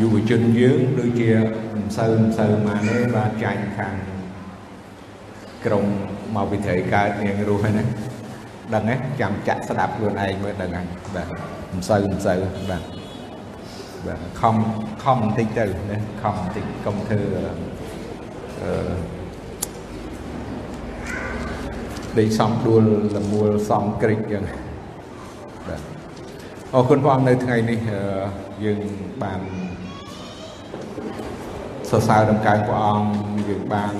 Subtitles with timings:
[0.00, 1.30] យុវជនយើងដូចជា
[1.74, 3.94] មិនសូវមិនសូវមកទេបាទចាញ់ខាង
[5.64, 5.84] ក្រុម
[6.36, 7.86] មកវិធីកើតនាងរស់ហ្នឹងណា
[8.74, 10.86] ដឹងទេចាំចាក់ស្ដាប់ខ្លួនឯងមើលដឹងហើយ
[11.16, 11.28] បាទ
[11.72, 12.38] មិនសូវមិនសូវ
[12.70, 12.82] បាទ
[14.06, 14.56] បាទខំ
[15.02, 17.20] ខំបន្តិចទៅណាខំបន្តិចកុំធ្វើ
[18.62, 18.92] អឺ
[22.18, 22.84] ដេកសំដួល
[23.16, 24.71] លមួលសំក្រិចយ៉ាងបាទ
[26.76, 27.80] អរគុណព្រះអង្គនៅថ្ងៃនេះ
[28.64, 28.80] យើង
[29.22, 29.40] បាន
[31.90, 33.08] សរសើរដំណើរព្រះអង្គ
[33.48, 33.94] យើងបាន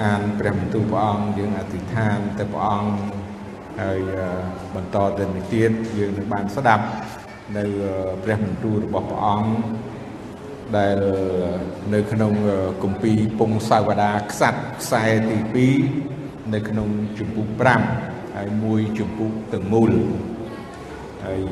[0.00, 2.92] អានព្រះបន្ទូលព្រះអង្គយើងអធិដ្ឋានទៅព្រះអង្គ
[3.80, 4.00] ហើយ
[4.74, 6.84] បន្តទៅនេះទៀតយើងនឹងបានស្ដាប់
[7.56, 7.64] នៅ
[8.24, 9.50] ព្រះបន្ទូលរបស់ព្រះអង្គ
[10.76, 10.98] ដែល
[11.94, 12.32] នៅក្នុង
[12.82, 15.68] គម្ពីរពងសាវតាខ្សាត់ខ្សែទី
[16.10, 16.88] 2នៅក្នុង
[17.18, 17.48] ជំពូក
[17.92, 19.92] 5ហើយមួយជំពូកទាំងមូល
[21.24, 21.42] ហើយ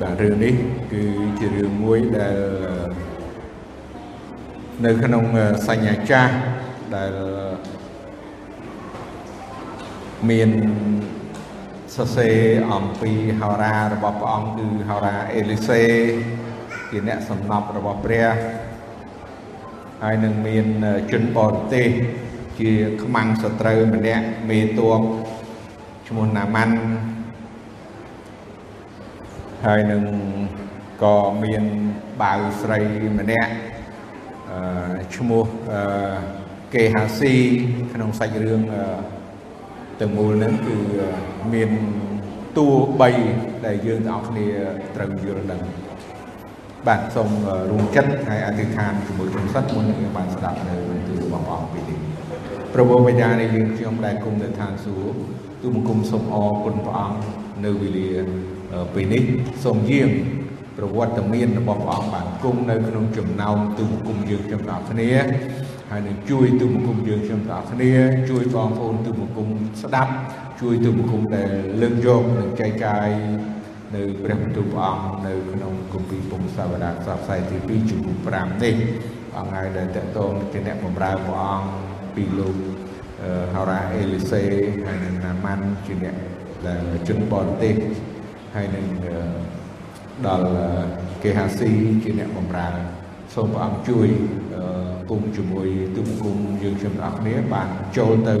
[0.00, 0.54] បាទរឿងនេះ
[0.92, 1.02] គឺ
[1.38, 2.36] ជារឿងមួយដែល
[4.84, 5.24] នៅក្នុង
[5.66, 6.32] សញ្ញាចាស់
[6.94, 7.12] ដែល
[10.30, 10.50] មាន
[11.96, 12.36] សរសេរ
[12.72, 15.82] អំពីហោរារបស់ព្រះអង្គគឺហោរាអេលីសេ
[16.90, 18.28] ជាអ្នកសំណប់របស់ព្រះ
[20.02, 20.66] ហើយនឹងមាន
[21.12, 21.88] ជនបរទេស
[22.60, 22.70] ជា
[23.02, 24.92] ខ្មាំងសត្រូវម្នាក់មេតួ
[26.08, 26.76] ឈ្មោះណាម៉ាន់
[29.66, 30.02] ហើយនឹង
[31.02, 31.62] ក៏មាន
[32.22, 32.78] បាវស្រី
[33.18, 33.52] ម្នាក់
[34.50, 35.82] អឺឈ្មោះអឺ
[36.74, 37.34] កេហាស៊ី
[37.92, 38.60] ក្នុងសាច់រឿង
[40.00, 40.76] ទាំងមូលហ្នឹងគឺ
[41.52, 41.70] មាន
[42.58, 42.68] តួ
[43.18, 44.46] 3ដែលយើងទាំងអស់គ្នា
[44.96, 45.60] ត្រូវយល់ដឹង
[46.86, 47.30] បាទសូម
[47.70, 50.74] រួមចិត្តហើយអធិដ្ឋានជាមួយខ្ញុំសិនមុននឹងបានស្ដាប់នៅ
[51.08, 51.98] ទូរបស់ព្រះអង្គពីនេះ
[52.72, 55.16] ព្រះបិតានៃយើងខ្ញុំដែលគុំនៅឋានសួគ៌
[55.62, 57.18] ទូបង្គំសូមអរគុណព្រះអង្គ
[57.64, 58.10] នៅវេលា
[58.94, 59.22] ពេលនេះ
[59.64, 60.08] សូមយាង
[60.78, 65.10] ប្រវត្តិមានរបស់ព្រះអង្គបានគង់នៅក្នុងចំណោមទូបង្គំយើងខ្ញុំទាំងអស់គ្នា
[65.90, 67.92] ហើយនឹងជួយទូបង្គំយើងខ្ញុំទាំងអស់គ្នា
[68.30, 69.48] ជួយបងប្អូនទូបង្គំ
[69.82, 70.12] ស្ដាប់
[70.60, 71.50] ជួយទូបង្គំដែល
[71.82, 73.08] លើកយកនិងចែកចាយ
[73.94, 78.74] នៅព្រះបន្ទូលព្រះអង្គនៅក្នុងគម្ពីរពងសាវតាខ្សែខ្សែទី2ជំពូក5នេះ
[79.36, 81.68] អង្គហើយដែលតកតងជាអ្នកបម្រើព្រះអង្គ
[82.14, 82.56] ពីលោក
[83.54, 84.42] ហោរាអេលីសេ
[84.86, 86.16] ហើយនឹងណាម៉ាន់ជាអ្នក
[86.66, 87.74] ដែលជនបរទេស
[88.54, 88.86] ហើយនឹង
[90.26, 90.48] ដល់
[91.22, 91.70] គេហាស៊ី
[92.02, 92.68] ជាអ្នកបម្រើ
[93.34, 94.08] សូមព្រះអង្គជួយ
[95.10, 98.34] គុំជាមួយទូបង្គំយើងខ្ញុំទាំងអស់គ្នាបានចូលទៅ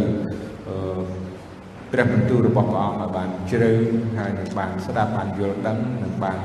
[1.92, 3.70] ព្រះបន្ទូលរបស់ព្រះអង្គឲ្យបានជ្រៅ
[4.18, 6.38] ហើយនឹងបានស្ដាប់បានយល់ដឹងនិងបាន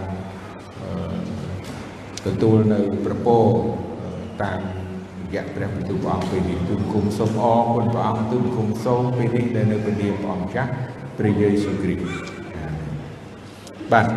[2.26, 3.38] ទទួលនៅប្រពោ
[4.44, 4.60] តាម
[5.34, 10.72] រយៈព្រះបន្ទូលព្រះអង្គពេលនេះទូបង្គំសូមអរគុណព្រះអង្គទូបង្គំសូមពេលនេះដែលនៅព្រះនាមព្រះអង្គចាស់
[11.18, 12.37] ព្រះយេស៊ូវគ្រីស្ទ
[13.94, 14.08] បាទ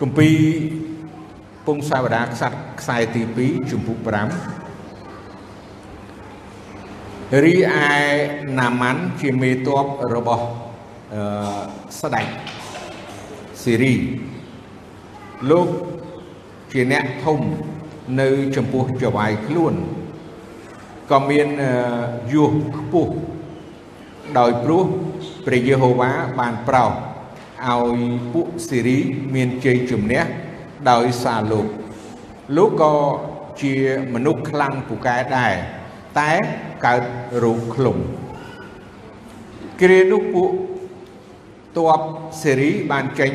[0.00, 0.36] គម្ពីរ
[1.66, 4.08] ពងសាវតាខ្សាត់ខ្សែទី2ជំពូក5
[7.44, 7.86] រីឯ
[8.58, 10.44] ណាម៉ាន់ជាមេតបរបស់
[11.14, 11.22] អឺ
[12.00, 12.26] ស្ដេច
[13.62, 13.94] សេរី
[15.50, 15.68] លោក
[16.72, 17.40] ជាអ្នកធំ
[18.20, 19.74] នៅចំពោះចវាយខ្លួន
[21.10, 21.48] ក៏មាន
[22.32, 23.12] យុះខ្ពស់
[24.38, 24.84] ដោយព្រោះ
[25.46, 26.92] ព្រះយេហូវ៉ាបានប្រោស
[27.64, 27.98] ឲ្យ
[28.32, 28.98] ពួកសេរី
[29.34, 30.22] មានជ័យជំនះ
[30.90, 31.66] ដោយសារលោក
[32.56, 32.94] លោកក៏
[33.62, 33.74] ជា
[34.14, 35.54] មនុស្សខ្លាំងពូកែដែរ
[36.18, 36.32] តែ
[36.84, 37.02] កើត
[37.42, 37.98] រោគឃ្លុំ
[39.80, 40.50] គ្រានោះពួក
[41.76, 42.00] តប
[42.42, 43.32] សេរីបានចេញ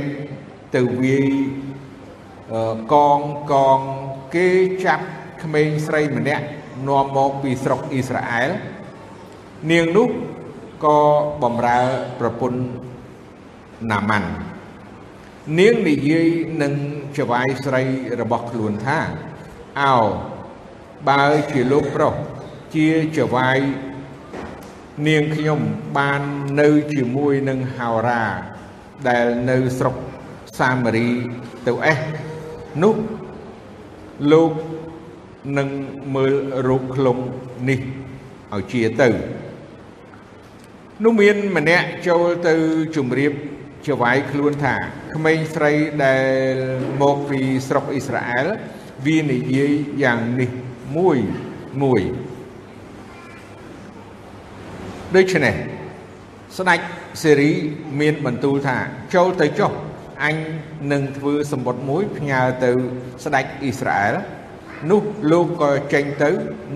[0.75, 1.31] ទៅវាយ
[2.93, 3.19] កង
[3.51, 3.79] កង
[4.35, 4.47] គេ
[4.85, 5.05] ចាប់
[5.43, 6.45] ក្មេងស្រីម្នាក់
[6.87, 8.49] នាំមកពីស្រុកអ៊ីស្រាអែល
[9.71, 10.07] នាងនោះ
[10.85, 10.99] ក៏
[11.43, 11.79] បំរើ
[12.19, 12.59] ប្រពន្ធ
[13.89, 14.29] ណាម៉ាន់
[15.59, 16.29] នាងនិយាយ
[16.61, 16.73] នឹង
[17.17, 17.83] ចវាយស្រី
[18.21, 18.99] របស់ខ្លួនថា
[19.81, 19.95] អោ
[21.09, 22.15] បើជាលោកប្រុស
[22.75, 22.87] ជា
[23.17, 23.59] ចវាយ
[25.07, 25.59] នាងខ្ញុំ
[25.97, 26.21] បាន
[26.59, 28.23] នៅជាមួយនឹងហោរា
[29.07, 29.95] ដែលនៅស្រុក
[30.59, 31.09] សាមារី
[31.67, 31.99] ទៅអេស
[32.83, 32.95] នោះ
[34.31, 34.51] លោក
[35.57, 35.69] នឹង
[36.15, 36.33] មើល
[36.67, 37.17] រោគឃ្លុំ
[37.69, 37.79] នេះ
[38.53, 39.09] ឲ្យជាទៅ
[41.03, 42.53] នោះមានម្នាក់ចូលទៅ
[42.95, 43.33] ជម្រាប
[43.87, 44.75] ចវាយខ្លួនថា
[45.15, 45.73] ក្មេងស្រី
[46.05, 46.17] ដែ
[46.53, 46.55] ល
[47.01, 48.47] មកពីស្រុកអ៊ីស្រាអែល
[49.05, 49.73] វានិយាយ
[50.03, 50.49] យ៉ាងនេះ
[50.97, 51.17] មួយ
[51.83, 52.01] មួយ
[55.15, 55.55] ដូច្នេះ
[56.57, 56.79] ស្ដេច
[57.23, 57.51] សេរី
[57.99, 58.77] មានបន្ទូលថា
[59.15, 59.71] ចូលទៅចុះ
[60.23, 60.35] អញ
[60.91, 62.71] នឹងធ្វើសម្បត្តិមួយផ្ញើទៅ
[63.23, 64.15] ស្ដេចអ៊ីស្រាអែល
[64.91, 65.01] នោះ
[65.31, 66.29] លោកក៏ចេញទៅ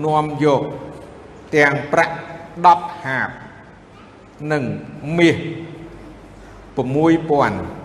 [0.04, 0.62] នាំយក
[1.56, 2.14] ទាំងប្រាក់
[2.62, 3.30] 10ហាប
[4.52, 4.64] និង
[5.18, 5.36] មាស
[6.76, 7.76] 6000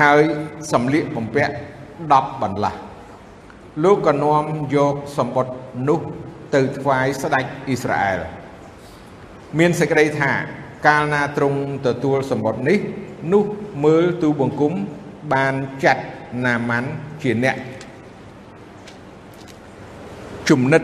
[0.00, 0.22] ហើយ
[0.72, 1.52] សំលៀកបំពាក់
[1.96, 2.78] 10បន្លាស់
[3.84, 5.54] លោកក៏នាំយកសម្បត្តិ
[5.88, 6.00] នោះ
[6.54, 8.20] ទៅថ្វាយស្ដេចអ៊ីស្រាអែល
[9.58, 10.30] មានសេចក្តីថា
[10.86, 12.78] កាលណាទ្រង់ទទួលសម្បត្តិនេះ
[13.32, 13.44] នោះ
[13.84, 14.72] មើលទូបង្គំ
[15.32, 15.54] បាន
[15.84, 16.02] ចាត់
[16.44, 16.88] ណាម៉ាន់
[17.22, 17.56] ជាអ្នក
[20.48, 20.82] ជំនិត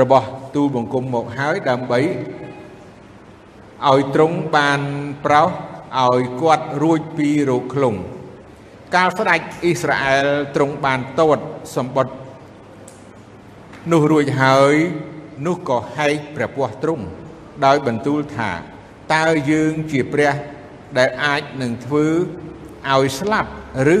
[0.00, 2.00] របស់ទូលបង្គំមកហើយដើម្បី
[3.86, 4.80] ឲ្យទ្រង់បាន
[5.24, 5.48] ប្រោស
[6.04, 7.94] ឲ្យគាត់រួចពីរោគខ្លង
[8.94, 11.38] កាលស្ដេចអ៊ីស្រាអែលទ្រង់បានតត
[11.76, 12.14] សម្បត្តិ
[13.92, 14.74] នោះរួចហើយ
[15.46, 17.04] នោះក៏ហែកព្រះពស់ទ្រង់
[17.64, 18.50] ដោយបន្ទូលថា
[19.14, 20.34] តើយើងជាព្រះ
[20.98, 22.06] ដែលអាចនឹងធ្វើ
[22.90, 23.50] ឲ្យស្លាប់
[23.96, 24.00] ឬឲ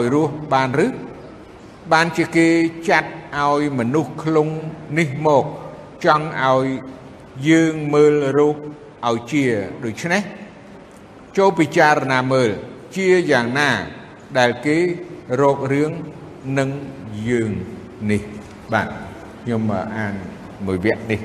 [0.00, 0.88] យរស់បានឬ
[1.92, 2.48] បានជាគេ
[2.88, 4.48] ចាត់ឲ្យមនុស្សខ្លង
[4.98, 5.44] នេះមក
[6.04, 6.66] ចង់ឲ្យ
[7.48, 8.56] យើងមើលរូប
[9.08, 9.44] ឲ្យជា
[9.84, 10.22] ដូច្នេះ
[11.38, 12.50] ចូលពិចារណាមើល
[12.96, 13.70] ជាយ៉ាងណា
[14.38, 14.78] ដែលគេ
[15.40, 15.92] រករឿង
[16.58, 16.70] នឹង
[17.28, 17.50] យើង
[18.10, 18.22] នេះ
[18.72, 18.88] បាទ
[19.42, 19.62] ខ្ញុំ
[19.96, 20.14] អាន
[20.66, 21.20] មួយវគ្គនេះ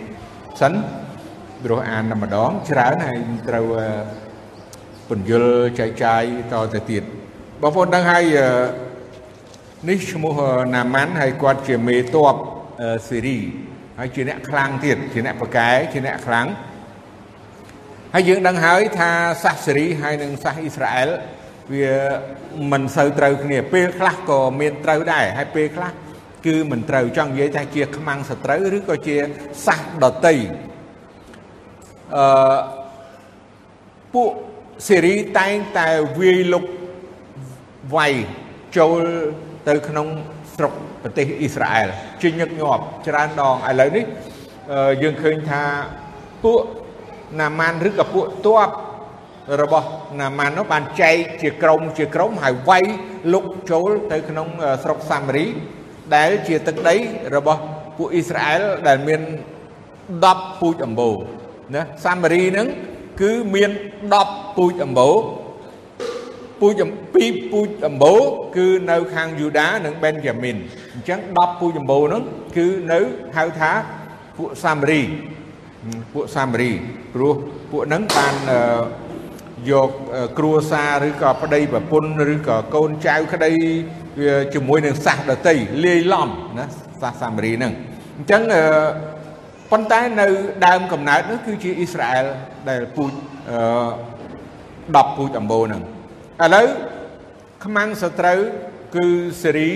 [0.62, 0.74] សិន
[1.63, 3.19] ព្រោះអានតែម្ដងច្រើនហើយ
[3.50, 3.66] ត្រូវ
[5.10, 6.24] ពន្យល់ចែកចាយ
[6.54, 7.04] តទៅទៀត
[7.62, 8.24] បងប្អូនដឹងហើយ
[9.89, 10.38] នេះឈ្មោះ
[10.74, 12.36] ណាម៉ាន់ហើយគាត់ជាមេតប
[13.10, 13.39] សេរី
[14.00, 16.48] ហើយជាអ្នកខ្លាំងទៀតជាអ្នកប្រកែជាអ្នកខ្លាំង
[18.18, 19.12] ហើយយើងដឹងហើយថា
[19.44, 21.10] សាសសេរីហើយនិងសាសអ៊ីស្រាអែល
[21.74, 21.94] វា
[22.72, 25.92] មិនសូវត្រូវគ្នាពេលខ្លះក៏មានត្រូវដែរហើយពេលខ្លះ
[26.46, 29.18] គឺមិនត្រូវចង់និយាយថាជាខ្មាំងសត្រូវឬក៏ជា
[29.66, 30.36] សាសដតី
[32.16, 32.58] អឺ
[34.14, 34.30] ពួក
[34.88, 35.88] សេរីតែងតែ
[36.20, 36.66] វាយលុក
[37.96, 38.14] វាយ
[38.78, 39.02] ចូល
[39.68, 40.08] ទៅក្នុង
[40.56, 40.74] ស្រុក
[41.04, 41.90] ប្រទេសអ៊ីស្រាអែល
[42.22, 44.06] ជាញឹកញាប់ច្រើនដងឥឡូវនេះ
[45.04, 45.64] យើងឃើញថា
[46.46, 46.62] ពួក
[47.39, 48.69] ណាម៉ានឬក៏ពួកទ័ព
[49.62, 49.88] របស់
[50.19, 52.86] ណាម៉ាននោះបានចែកជាក្រុមជាក្រុមហើយវាយ
[53.33, 54.48] លុកចូលទៅក្នុង
[54.83, 55.45] ស្រុកសាមារី
[56.16, 56.95] ដែលជាទឹកដី
[57.36, 57.62] របស់
[57.98, 59.22] ពួកអ៊ីស្រាអែលដែលមាន
[59.92, 61.16] 10ពូជអម្បូរ
[61.75, 62.68] ណាសាមារីហ្នឹង
[63.22, 63.72] គឺមាន
[64.13, 65.16] 10ពូជអម្បូរ
[66.60, 66.81] ពូជ
[67.13, 68.19] ពីរពូជអម្បូរ
[68.57, 70.57] គឺនៅខាងយូដានិងបេនយ៉ាមីន
[70.94, 72.24] អញ្ចឹង10ពូជអម្បូរហ្នឹង
[72.57, 73.00] គឺនៅ
[73.38, 73.72] ហៅថា
[74.38, 75.01] ពួកសាមារី
[76.14, 76.72] ពួកសាមារី
[77.14, 77.34] ព្រោះ
[77.72, 78.34] ពួកហ្នឹងបាន
[79.72, 79.90] យក
[80.38, 83.52] គ្រួសារឬក៏ប្តីប្រពន្ធឬក៏កូនចៅក្តី
[84.22, 85.56] វាជាមួយនឹងសាសដតី
[85.86, 86.66] លាយឡំណា
[87.02, 87.74] សាសសាមារីហ្នឹង
[88.18, 88.42] អញ្ចឹង
[89.72, 90.28] ប៉ុន្តែនៅ
[90.66, 92.26] ដើមកំណើតនោះគឺជាអ៊ីស្រាអែល
[92.70, 93.12] ដែលពូជ
[93.50, 93.60] អឺ
[95.06, 95.82] 10ពូជអម្បូរហ្នឹង
[96.44, 96.68] ឥឡូវ
[97.66, 98.40] ខ្មាំងសត្រូវ
[98.96, 99.08] គឺ
[99.44, 99.70] សេរី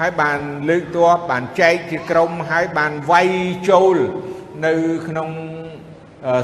[0.00, 0.38] ហើយបាន
[0.68, 3.28] លើកទ័ពបានចែកជាក្រុមហើយបានវាយ
[3.70, 3.96] ចូល
[4.66, 4.72] នៅ
[5.06, 5.28] ក្នុង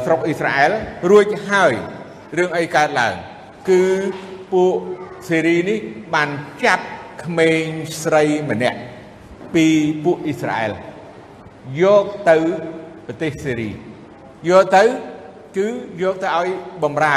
[0.05, 0.73] ស្រុកអ៊ីស្រាអែល
[1.11, 1.73] រួចហើយ
[2.39, 3.15] រឿងអីកើតឡើង
[3.69, 3.83] គឺ
[4.53, 4.75] ពួក
[5.29, 5.79] សេរីនេះ
[6.15, 6.29] បាន
[6.65, 6.85] ចាប់
[7.25, 7.63] ក្មេង
[8.03, 8.79] ស្រីម្នាក់
[9.55, 9.67] ពី
[10.05, 10.73] ពួកអ៊ីស្រាអែល
[11.83, 12.37] យកទៅ
[13.07, 13.71] ប្រទេសសេរី
[14.49, 14.85] យកទៅ
[15.57, 15.67] គឺ
[16.03, 16.49] យកទៅឲ្យ
[16.83, 17.07] បំរ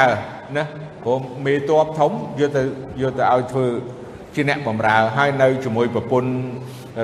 [0.56, 0.64] ណា
[1.04, 2.62] ព្រមមេតបធំយកទៅ
[3.02, 3.66] យកទៅឲ្យធ្វើ
[4.34, 6.30] ជាអ្នកបំរើហើយនៅជាមួយប្រពន្ធ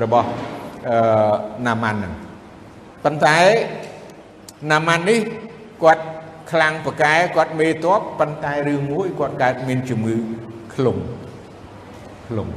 [0.03, 0.29] របស់
[0.89, 0.99] អឺ
[1.67, 2.15] ណាម៉ាន់ហ្នឹង
[3.05, 3.39] ប៉ុន្តែ
[4.71, 5.21] ណាម៉ាន់នេះ
[5.83, 6.05] គាត់
[6.51, 10.17] ខ្លាំងប្រកែគាត់មេតបប៉ុន្តែរឿងមួយគាត់កើតមានជំងឺ
[10.75, 10.99] ខ្លង
[12.29, 12.49] ខ្លង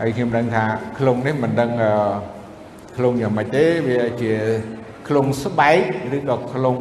[0.00, 0.64] ហើយខ្ញុំដឹងថា
[0.98, 1.70] ខ្លងនេះមិនដឹង
[2.96, 4.32] ខ្លងយ៉ាងម៉េចទេវាជា
[5.08, 5.78] ខ្លងស្បែក
[6.16, 6.78] ឬក៏ខ្លង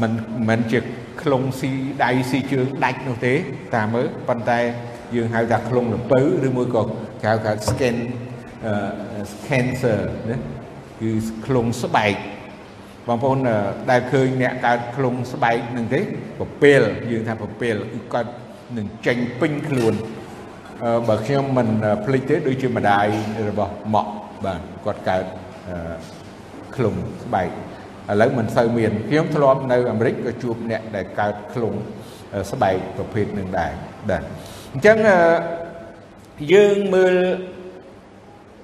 [0.00, 0.12] មិន
[0.48, 0.78] មិនជា
[1.22, 1.70] ខ្លងស៊ី
[2.04, 3.34] ដៃស៊ីជើងដាច់នោះទេ
[3.74, 4.58] តាមមើលប៉ុន្តែ
[5.14, 7.96] យើងហៅថាខ្លងលពៅឬមួយក៏គេហៅថា skin
[9.48, 9.98] cancer
[10.30, 10.38] ណា
[11.00, 11.10] គឺ
[11.46, 12.14] ខ្លងស្បែក
[13.08, 13.38] បងប្អូន
[13.90, 16.00] ដែលឃើញអ្នកកើតខ្លងស្បែកនឹងទេ
[16.40, 18.26] ពពេលយើងថាពពេលគឺកើត
[18.78, 19.94] នឹងចេញពេញខ្លួន
[21.08, 21.68] បើខ្ញុំមិន
[22.04, 23.06] ភ្លេចទេដូចជាម្ដាយ
[23.48, 24.12] របស់ម៉ក់
[24.44, 25.24] បាទគាត់កើត
[26.76, 26.94] ខ្លង
[27.24, 27.48] ស្បែក
[28.10, 31.74] ឥឡូវមិនសូវមានខ្ញុំធ្លាប់នៅអាមេរិកក៏ជួបអ្នកដែលកើតខ្លង
[32.50, 33.72] ស្បែកប្រភេទនឹងដែរ
[34.10, 34.22] ដែរ
[34.72, 34.98] អញ្ចឹង
[36.54, 37.14] យើងមើល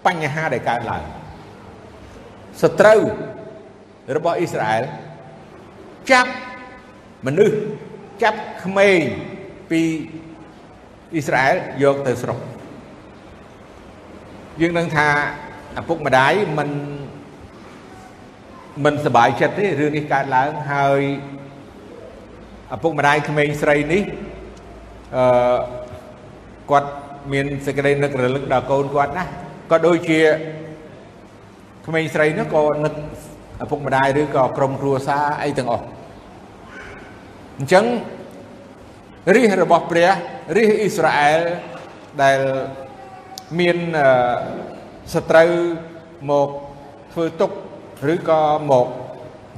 [0.06, 1.04] បញ្ហាដែលកើតឡើង
[2.62, 3.00] សត្រូវ
[4.15, 4.83] របស់អ៊ីស្រាអែល
[6.11, 6.31] ចាប់
[7.25, 7.55] មនុស្ស
[8.23, 8.99] ចាប់ក្មេង
[9.71, 9.81] ពី
[11.13, 12.39] អ៊ីស្រាអែលយកទៅស្រុក
[14.61, 15.07] យើងនឹងថា
[15.79, 16.69] ឪពុកម្ដាយមិន
[18.85, 21.01] មិនសบายចិត្តទេរឿងនេះកើតឡើងហើយ
[22.75, 24.03] ឪពុកម្ដាយក្មេងស្រីនេះ
[25.15, 25.57] អឺ
[26.71, 26.89] គាត់
[27.31, 29.25] មានសេចក្តីនឹករលឹកដល់កូនគាត់ណា
[29.71, 30.19] ក៏ដូចជា
[31.87, 32.93] ក្មេងស្រីនោះក៏នឹក
[33.62, 35.84] ឪពុកម្ដាយឬក៏ក្រុមគ្រួសារអីទាំងអស់
[37.58, 37.84] អញ្ចឹង
[39.34, 40.08] រាជរបស់ព្រះ
[40.56, 41.40] រាជអ៊ីស្រាអែល
[42.22, 42.38] ដែល
[43.58, 43.76] មាន
[45.14, 45.50] សត្រូវ
[46.30, 46.48] មក
[47.12, 47.50] ធ្វើទុក
[48.12, 48.86] ឬក៏មក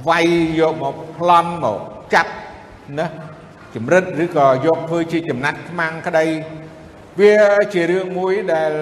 [0.09, 0.27] វាយ
[0.59, 1.79] យកមកប្លន់មក
[2.13, 2.31] ចាប់
[2.99, 3.07] ណា
[3.75, 6.25] ចម្រិតឬក៏យកធ្វើជាចំណាត់ខ្មាំងក្តី
[7.19, 7.35] វា
[7.73, 8.73] ជារឿងមួយដែល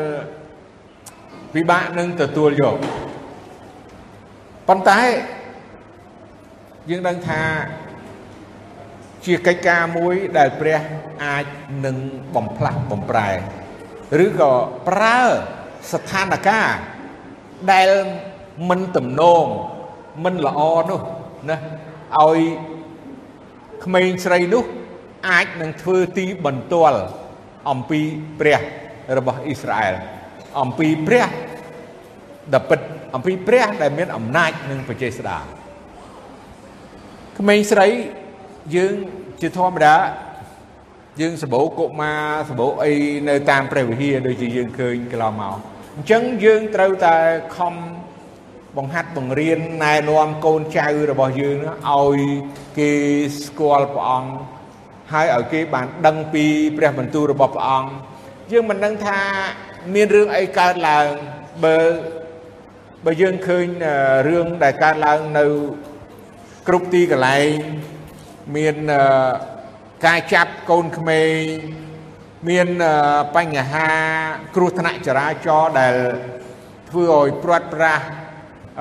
[1.54, 2.78] ពិបាកនឹងទទួលយក
[4.68, 5.02] ប៉ុន្តែ
[6.90, 7.42] យើងដឹងថា
[9.26, 10.82] ជាកិច្ចការមួយដែលព្រះ
[11.24, 11.46] អាច
[11.86, 11.98] នឹង
[12.36, 13.30] បំផ្លាស់បំប្រែ
[14.26, 14.52] ឬក៏
[14.88, 15.22] ប្រើ
[15.92, 16.78] ស្ថានភាព
[17.72, 17.90] ដែល
[18.70, 19.46] មិនទំនង
[20.24, 21.02] មិនល្អនោះ
[21.50, 21.58] ណា
[22.20, 22.40] ឲ្យ
[23.84, 24.64] ក្មេងស្រីនោះ
[25.30, 27.00] អាចនឹងធ្វើទីបន្ទាល់
[27.70, 28.02] អំពី
[28.40, 28.60] ព្រះ
[29.18, 29.94] របស់អ៊ីស្រាអែល
[30.62, 31.28] អំពីព្រះ
[32.54, 32.80] ដែលពិត
[33.16, 35.40] អំពីព្រះដែលមានអំណាចនិងបច្ចេស្តា
[37.40, 37.88] ក្មេងស្រី
[38.76, 38.94] យើង
[39.42, 39.96] ជាធម្មតា
[41.22, 42.94] យើងសបោកុមារសបោអី
[43.30, 45.58] នៅតាមព្រះវិហារដូចជាយើងឃើញកន្លងមក
[45.96, 47.18] អញ្ចឹងយើងត្រូវតែ
[47.58, 47.74] ខំ
[48.78, 51.58] បង្ហាត់បង្រៀនណែនាំកូនចៅរបស់យើង
[51.90, 52.20] ឲ្យ
[52.78, 52.92] គេ
[53.44, 54.32] ស្គាល់ព្រះអង្គ
[55.14, 56.46] ហើយឲ្យគេបានដឹងពី
[56.78, 57.90] ព្រះបន្ទូលរបស់ព្រះអង្គ
[58.52, 59.20] យើងមិនដឹងថា
[59.94, 61.08] មានរឿងអីកើតឡើង
[61.64, 61.78] បើ
[63.08, 63.68] បើយើងឃើញ
[64.28, 65.46] រឿងដែលកើតឡើងនៅ
[66.68, 67.50] គ្រប់ទីកន្លែង
[68.58, 68.76] មាន
[70.06, 71.38] ការចាប់កូនក្មេង
[72.50, 72.68] មាន
[73.36, 73.90] បញ្ហា
[74.56, 75.96] គ្រោះថ្នាក់ចរាចរណ៍ដែល
[76.90, 78.00] ធ្វើឲ្យព្រាត់ប្រាស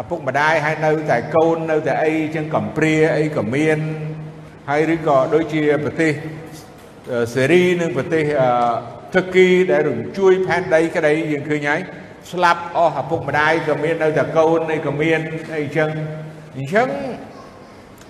[0.01, 3.79] ឪពុកម្ដាយហើយនៅតែកូននៅតែអីចឹងកំព្រាអីក៏មាន
[4.71, 6.13] ហើយឬក៏ដូចជាប្រទេស
[7.35, 8.25] សេរីនិងប្រទេស
[9.15, 11.81] ទឺគីដែលរំជួយផែនដីក្តីយើងឃើញហើយ
[12.31, 15.21] ស្លាប់អស់ឪពុកម្ដាយក៏មាននៅតែកូនអីក៏មាន
[15.57, 15.91] អីចឹង
[16.57, 16.89] អញ្ចឹង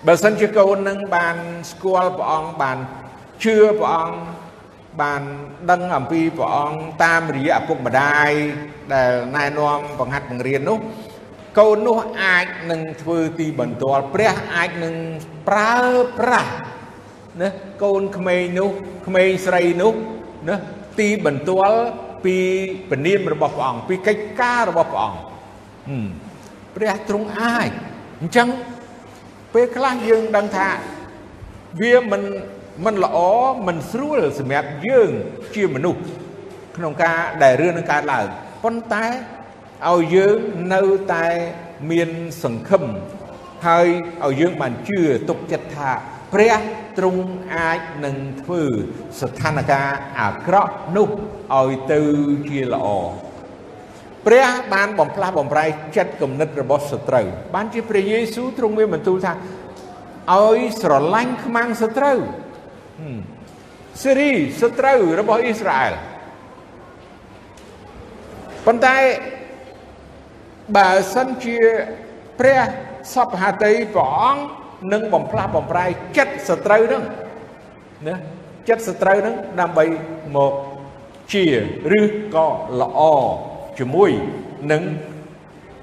[0.07, 1.37] បើសិនជាកូននឹងបាន
[1.71, 2.79] ស្គាល់ព្រះអង្គបាន
[3.45, 4.17] ជឿព្រះអង្គ
[5.01, 5.23] បាន
[5.71, 8.31] ដឹងអំពីព្រះអង្គតាមរយៈឪពុកម្ដាយ
[8.93, 10.79] ដែលណែនាំបង្ហាត់បង្រៀននោះ
[11.59, 14.95] កូននោះអាចនឹងធ្វើទីបន្ទាល់ព្រះអាចនឹង
[15.49, 15.75] ប្រើ
[16.19, 16.53] ប្រាស់
[17.41, 17.49] ណា
[17.83, 18.71] កូនក្មេងនោះ
[19.07, 19.95] ក្មេងស្រីនោះ
[20.49, 20.57] ណា
[21.01, 21.79] ទីបន្ទាល់
[22.25, 22.37] ពី
[22.91, 25.21] ពនាមរបស់ព្រះអង្គពីកិច្ចការរបស់ព្រះអង្គ
[26.77, 27.71] ព្រះទ្រង់អាច
[28.21, 28.49] អញ្ចឹង
[29.55, 30.69] ពេលខ្លះយើងដឹងថា
[31.81, 32.23] វាមិន
[32.85, 33.19] មិនល្អ
[33.67, 35.11] មិនស្រួលសម្រាប់យើង
[35.55, 36.03] ជាមនុស្ស
[36.77, 38.27] ក្នុងការដែលរឿងនឹងកើតឡើង
[38.65, 39.07] ប៉ុន្តែ
[39.91, 40.39] ឲ្យយើង
[40.75, 40.83] នៅ
[41.15, 41.27] តែ
[41.91, 42.09] មាន
[42.43, 42.85] សង្ឃឹម
[43.67, 43.87] ហើយ
[44.25, 45.91] ឲ្យយើងបានជឿទុកចិត្តថា
[46.33, 46.55] ព្រះ
[46.99, 47.25] ទ្រង់
[47.55, 48.63] អាចនឹងធ្វើ
[49.21, 51.09] ស្ថានភាពអាក្រក់នោះ
[51.59, 52.01] ឲ្យទៅ
[52.49, 52.87] ជាល្អ
[54.27, 59.33] ព្រះបានបំផ្លាស់បំប្រែចិត្តគំនិតរបស់សត្រូវបានជាព្រះយេស៊ូវទ្រង់មានបន្ទូលថា
[60.33, 62.19] ឲ្យស្រឡាញ់ខ្មាំងសត្រូវ
[64.03, 65.95] សេរីសត្រូវរបស់អ៊ីស្រាអែល
[68.67, 68.97] ប៉ុន្តែ
[70.77, 71.59] បើសិនជា
[72.41, 72.61] ព្រះ
[73.15, 74.62] សពហតីព្រះអង្គ
[74.93, 75.85] នឹងបំផ្លាស់បំប្រែ
[76.17, 77.03] ចិត្តសត្រូវនឹង
[78.09, 78.17] ណា
[78.69, 79.85] ចិត្តសត្រូវនឹងដើម្បី
[80.37, 80.53] មក
[81.33, 81.45] ជា
[81.99, 82.01] ឬ
[82.35, 82.47] ក៏
[82.81, 83.01] ល្អ
[83.79, 84.11] ជាមួយ
[84.73, 84.83] នឹង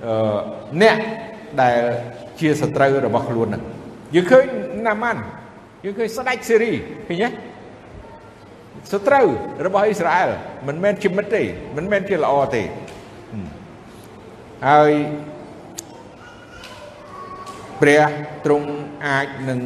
[0.06, 0.39] អឺ
[0.82, 0.98] អ្នក
[1.62, 1.82] ដែល
[2.39, 3.63] ជាសត្រូវរបស់ខ្លួននឹង
[4.15, 4.46] យើងឃើញ
[4.88, 5.22] ណាម៉ាន់
[5.84, 6.72] យើងឃើញស្ដេចសេរី
[7.08, 7.29] ឃើញទេ
[8.91, 9.25] សត្រូវ
[9.65, 10.29] របស់អ៊ីស្រាអែល
[10.68, 11.44] មិនមែនជាមិត្តទេ
[11.77, 12.63] មិនមែនជាល្អទេ
[14.68, 14.91] ហើយ
[17.80, 18.04] ព្រះ
[18.44, 18.71] ទ្រង់
[19.06, 19.61] អាចនឹង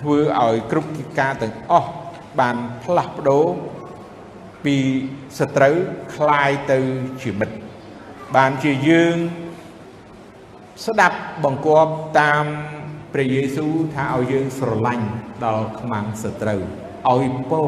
[0.00, 1.90] ធ្វើឲ្យគ្រប់កិច្ចការទាំងអស់
[2.40, 3.46] បានផ្លាស់ប្ដូរ
[4.64, 4.76] ពី
[5.38, 5.76] សត្រូវ
[6.14, 6.78] คลายទៅ
[7.22, 7.56] ជាមិត្ត
[8.36, 9.16] បានជាយើង
[10.86, 12.44] ស្ដាប់បង្គាប់តាម
[13.12, 15.06] ព្រះយេស៊ូវថាឲ្យយើងស្រឡាញ់
[15.44, 16.60] ដល់ខ្មាំងសត្រូវ
[17.12, 17.62] ឲ្យពោ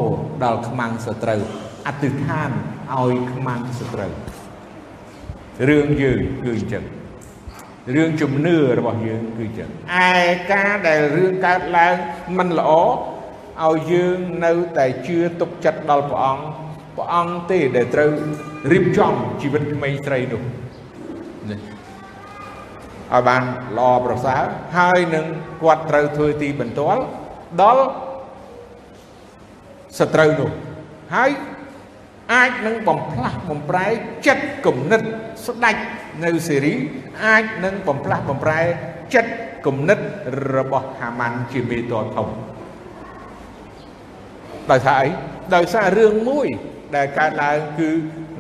[0.45, 1.43] ដល់ខ្មាំងសត្រូវ
[1.87, 2.51] អធិដ្ឋាន
[2.99, 4.13] ឲ្យខ្មាំងសត្រូវ
[5.69, 6.85] រឿងយើងគឺអញ្ចឹង
[7.96, 9.70] រឿងជំនឿរបស់យើងគឺអញ្ចឹង
[10.08, 10.10] ឯ
[10.54, 11.96] ការដែលរឿងកើតឡើង
[12.38, 12.72] មិនល្អ
[13.66, 16.44] ឲ្យយើងនៅតែជឿទុកចិត្តដល់ព្រះអង្គ
[16.98, 18.12] ព្រះអង្គទេដែលត្រូវ
[18.72, 23.44] រៀបចំជីវិតក្មេងស្រីនោះឲ្យបាន
[23.78, 24.44] ល្អប្រសើរ
[24.78, 25.26] ហើយនឹង
[25.62, 27.02] គាត់ត្រូវធ្វើទីបន្ទាល់
[27.62, 27.84] ដល់
[30.00, 30.52] សត្រូវនោះ
[31.16, 31.30] ហើយ
[32.34, 33.88] អាចនឹងបំផ្លាស់បំប្រែ
[34.28, 35.02] ចិត្តគំនិត
[35.46, 35.82] ស្ដាច់
[36.24, 36.74] នៅសេរី
[37.26, 38.62] អាចនឹងបំផ្លាស់បំប្រែ
[39.16, 39.32] ចិត្ត
[39.66, 40.00] គំនិត
[40.56, 42.28] របស់ហាម៉ាន់ជាមេតធំ
[44.72, 45.08] ដោយសារអី
[45.56, 46.48] ដោយសាររឿងមួយ
[46.96, 47.90] ដែលកើតឡើងគឺ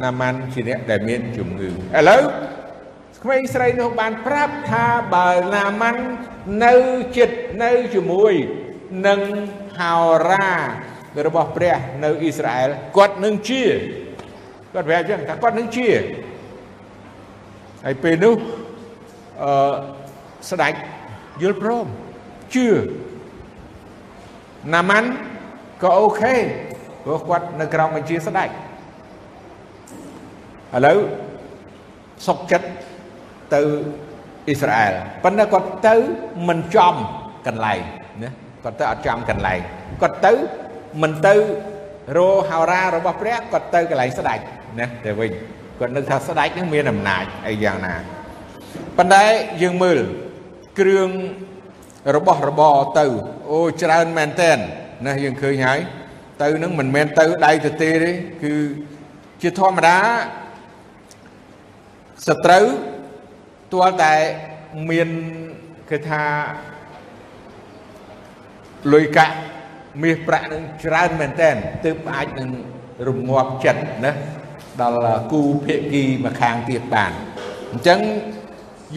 [0.03, 1.71] ណាម៉ាន់ជាអ្នកដែលមានជំងឺឥ
[2.09, 2.21] ឡូវ
[3.23, 6.03] ក្មេងស្រីនោះបានប្រាប់ថាបើណាម៉ាន់
[6.65, 6.73] នៅ
[7.17, 8.33] ចិត្តនៅជាមួយ
[9.07, 9.21] នឹង
[9.79, 9.95] ហោ
[10.29, 10.51] រា
[11.27, 13.63] របស់ព្រះនៅអ៊ីស្រាអែលគាត់នឹងជា
[14.73, 15.87] គាត់ប្រាប់ចឹងថាគាត់នឹងជា
[17.85, 18.35] ហើយពេលនោះ
[19.43, 19.51] អឺ
[20.49, 20.73] ស្ដេច
[21.41, 21.87] យល់ព្រម
[22.55, 22.67] ជឿ
[24.73, 25.09] ណាម៉ាន់
[25.83, 26.35] ក៏អូខេ
[27.03, 28.51] ព្រោះគាត់នៅក្រោមបញ្ជាស្ដេចឥ
[30.85, 30.97] ឡូវ
[32.27, 32.67] សុកចិត្ត
[33.53, 33.61] ទៅ
[34.47, 35.95] អ៊ីស្រាអែលប៉ុន្តែគាត់ទៅ
[36.47, 36.95] មិនចំ
[37.47, 37.81] កន្លែង
[38.23, 38.31] ណា
[38.63, 39.59] គាត់ទៅអត់ចំកន្លែង
[40.01, 40.33] គាត់ទៅ
[41.01, 41.35] មិនទៅ
[42.17, 44.39] រោហោរារបស់ព្រះគាត់ទៅកន្លែងស្ដេច
[44.79, 45.31] ណាទៅវិញ
[45.79, 47.95] គាត់នឹកថាស្ដេចនឹងមានអំណាចអីយ៉ាងណា
[48.97, 49.23] ប៉ុន្តែ
[49.61, 49.99] យើងមើល
[50.79, 51.09] គ្រឿង
[52.15, 53.05] របស់របរទៅ
[53.51, 54.57] អូច្រើនមែនតែន
[55.05, 55.79] ណាយើងឃើញហើយ
[56.41, 58.11] ទៅនឹងមិនមែនទៅដៃទៅទេទេ
[58.43, 58.53] គឺ
[59.41, 59.97] ជាធម្មតា
[62.27, 62.65] សត្រូវ
[63.73, 64.15] ទាល់តែ
[64.89, 65.09] មាន
[65.89, 66.23] គេថា
[68.93, 69.35] លុយកាក់
[70.01, 71.55] មាសប្រាក់នឹងច្រើនមែនតែន
[71.85, 72.49] ទើបអាចនឹង
[73.07, 74.11] រងាប់ចិត្តណា
[74.81, 77.11] ដល់គូភាគីមកខាងទៀតបាន
[77.71, 77.99] អញ្ចឹង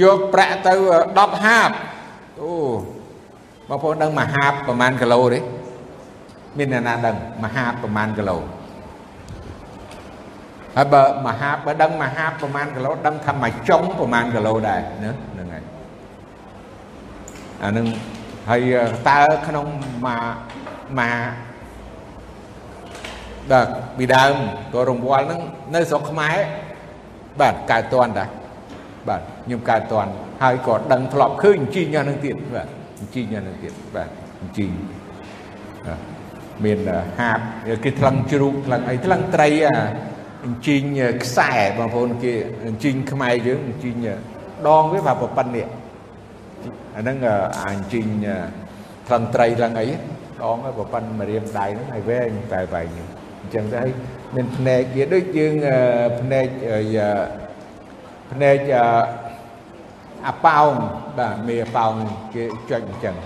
[0.02, 0.72] យកប្រាក់ទៅ
[1.08, 1.70] 10ហាប
[2.40, 2.52] អូ
[3.68, 5.40] បងប្អូនដឹងមហាបប្រហែលគីឡូទេ
[6.58, 8.38] មានអ្នកណាដឹងមហាបប្រហែលគីឡូ
[10.76, 15.64] ហើយបើមហាបបើដឹងមហាបប្រហែលគីឡូដឹងថាមួយចុងប្រហែលគីឡូដែរណាហ្នឹងហើយ
[17.62, 17.86] អានឹង
[18.50, 18.62] ហើយ
[19.08, 19.66] តើក្នុង
[20.06, 20.53] មួយ
[21.00, 21.44] មួយ
[23.50, 24.34] បាទពីដើម
[24.74, 25.40] ក៏រង្វាល់ហ្នឹង
[25.74, 26.36] នៅស្រុកខ្មែរ
[27.40, 28.26] បាទកើតតន់តា
[29.08, 30.10] បាទខ្ញុំកើតតន់
[30.42, 32.68] ហើយក៏ដឹងធ្លាប់ឃើញអញ្ជីងយ៉ាងហ្នឹងទៀតបាទ
[33.00, 34.08] អញ្ជីងយ៉ាងហ្នឹងទៀតបាទ
[34.42, 34.70] អញ្ជីង
[36.64, 36.78] មាន
[37.20, 37.38] ហាប
[37.84, 39.76] គេថ្លឹងជ្រូកថ្លឹងអីថ្លឹងត្រីអា
[40.44, 40.82] អញ្ជីង
[41.24, 42.32] ខ្សែបងប្អូនគេ
[42.66, 43.94] អញ្ជីងខ្មែរយើងអញ្ជីង
[44.68, 45.66] ដងវាប្រប៉ុណ្្នេះ
[46.96, 47.18] អាហ្នឹង
[47.68, 48.06] អញ្ជីង
[49.06, 49.86] ថ្លឹងត្រីថ្លឹងអី
[50.42, 52.88] ដងប្រប៉ុណ្្នឹងរៀមដៃហ្នឹងហើយវែងតែវែង
[53.42, 53.90] អញ្ចឹងទៅហើយ
[54.34, 55.54] មានភ្នែកវាដូចយើង
[56.20, 56.46] ភ្នែក
[58.32, 58.56] ភ្នែក
[60.28, 60.72] អាប៉ោង
[61.18, 61.92] បាទមេប៉ោង
[62.34, 63.16] គេចុចអញ្ចឹង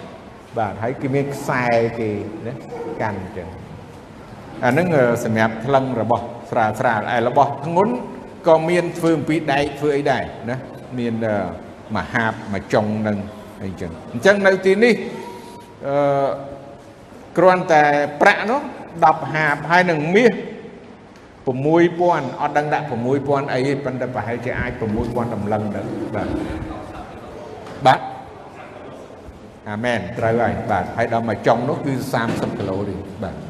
[0.59, 1.65] បាទហើយគេមានខ្សែ
[1.99, 2.11] គេ
[2.47, 2.55] ណា
[3.03, 3.49] កាន់អញ្ចឹង
[4.65, 4.87] អាហ្នឹង
[5.25, 7.95] សម្រាប់ថ្លឹងរបស់ស្រាលស្រាលឯរបស់ធ្ងន់
[8.49, 10.57] ក៏មានធ្វើអំពីដែកធ្វើអីដែរណា
[10.99, 11.15] មាន
[11.97, 13.19] មហាបមួយចុងនឹង
[13.65, 14.95] អីចឹងអញ្ចឹងនៅទីនេះ
[15.87, 15.97] អឺ
[17.39, 17.85] គ្រាន់តែ
[18.21, 18.61] ប្រាក់នោះ
[18.97, 20.33] 10ហាបហើយនឹងមាស
[21.49, 22.87] 6000អត់ដឹងដាក់
[23.19, 25.81] 6000អីទេប៉ុន្តែប្រហែលជាអាច6000តម្លឹងទៅ
[26.15, 26.29] បាទ
[27.87, 28.01] បាទ
[29.71, 31.93] អាមែនត្រូវហើយបាទហើយដល់មកចុងនោះគឺ
[32.27, 33.41] 30គីឡូទេបាទអ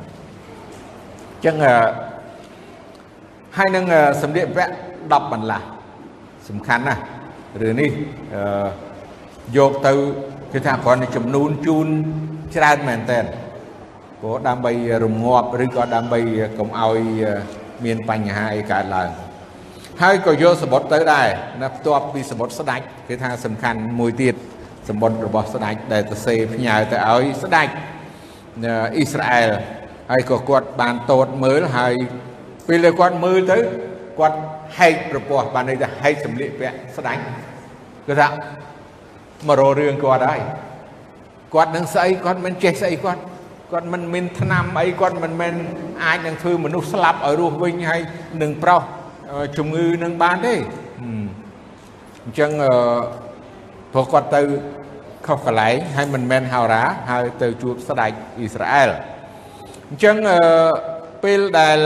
[1.38, 1.56] ញ្ចឹង
[3.56, 3.84] ហើយនឹង
[4.22, 4.72] សម្លៀកបំពាក់
[5.02, 5.66] 10បន្លាស់
[6.48, 7.02] សំខាន់ណាស់
[7.60, 7.90] រឿងនេះ
[9.56, 9.92] យកទៅ
[10.52, 11.86] គឺថាគ្រាន់តែចំនួនជូន
[12.56, 13.20] ច្រើនមែនតើ
[14.20, 14.72] ព្រោះដើម្បី
[15.04, 16.20] រងាប់ឬក៏ដើម្បី
[16.58, 16.98] កុំឲ្យ
[17.84, 19.08] មានបញ្ហាអីកើតឡើង
[20.02, 21.26] ហើយក៏យកសបុតទៅដែរ
[21.62, 24.34] ណាផ្ទាប់ពីសបុតស្ដាច់គេថាសំខាន់មួយទៀត
[24.88, 27.72] សបុតរបស់ស្ដាច់ដែលទៅសេផ្ញើទៅឲ្យស្ដាច់
[28.64, 29.48] អ៊ីស្រាអែល
[30.10, 31.94] ហើយក៏គាត់បានតូតមើលហើយ
[32.68, 33.58] ពេលដែលគាត់មើលទៅ
[34.18, 34.38] គាត់
[34.78, 37.22] ហែកប្រពោះបានន័យថាហែកសម្លៀកពាក់ស្ដាច់
[38.06, 38.28] គឺថា
[39.48, 40.40] មកររឿងគាត់ហើយ
[41.54, 43.22] គាត់នឹងស្អីគាត់មិនចេះស្អីគាត់
[43.72, 45.54] គាត់មិនមានឆ្នាំអីគាត់មិនមែន
[46.04, 48.00] អាចនឹងធ្វើមនុស្សស្លាប់ឲ្យរស់វិញហើយ
[48.42, 48.82] នឹងប្រោះ
[49.58, 50.54] ជំងឺនឹងបានទេ
[52.24, 52.50] អញ្ចឹង
[53.92, 54.40] ព្រោះគាត់ទៅ
[55.26, 58.90] ខុសកន្លែងហើយមិនមែនហោរាហើយទៅជួបស្ដេចអ៊ីស្រាអែល
[59.88, 60.16] អញ្ចឹង
[61.24, 61.78] ពេលដែល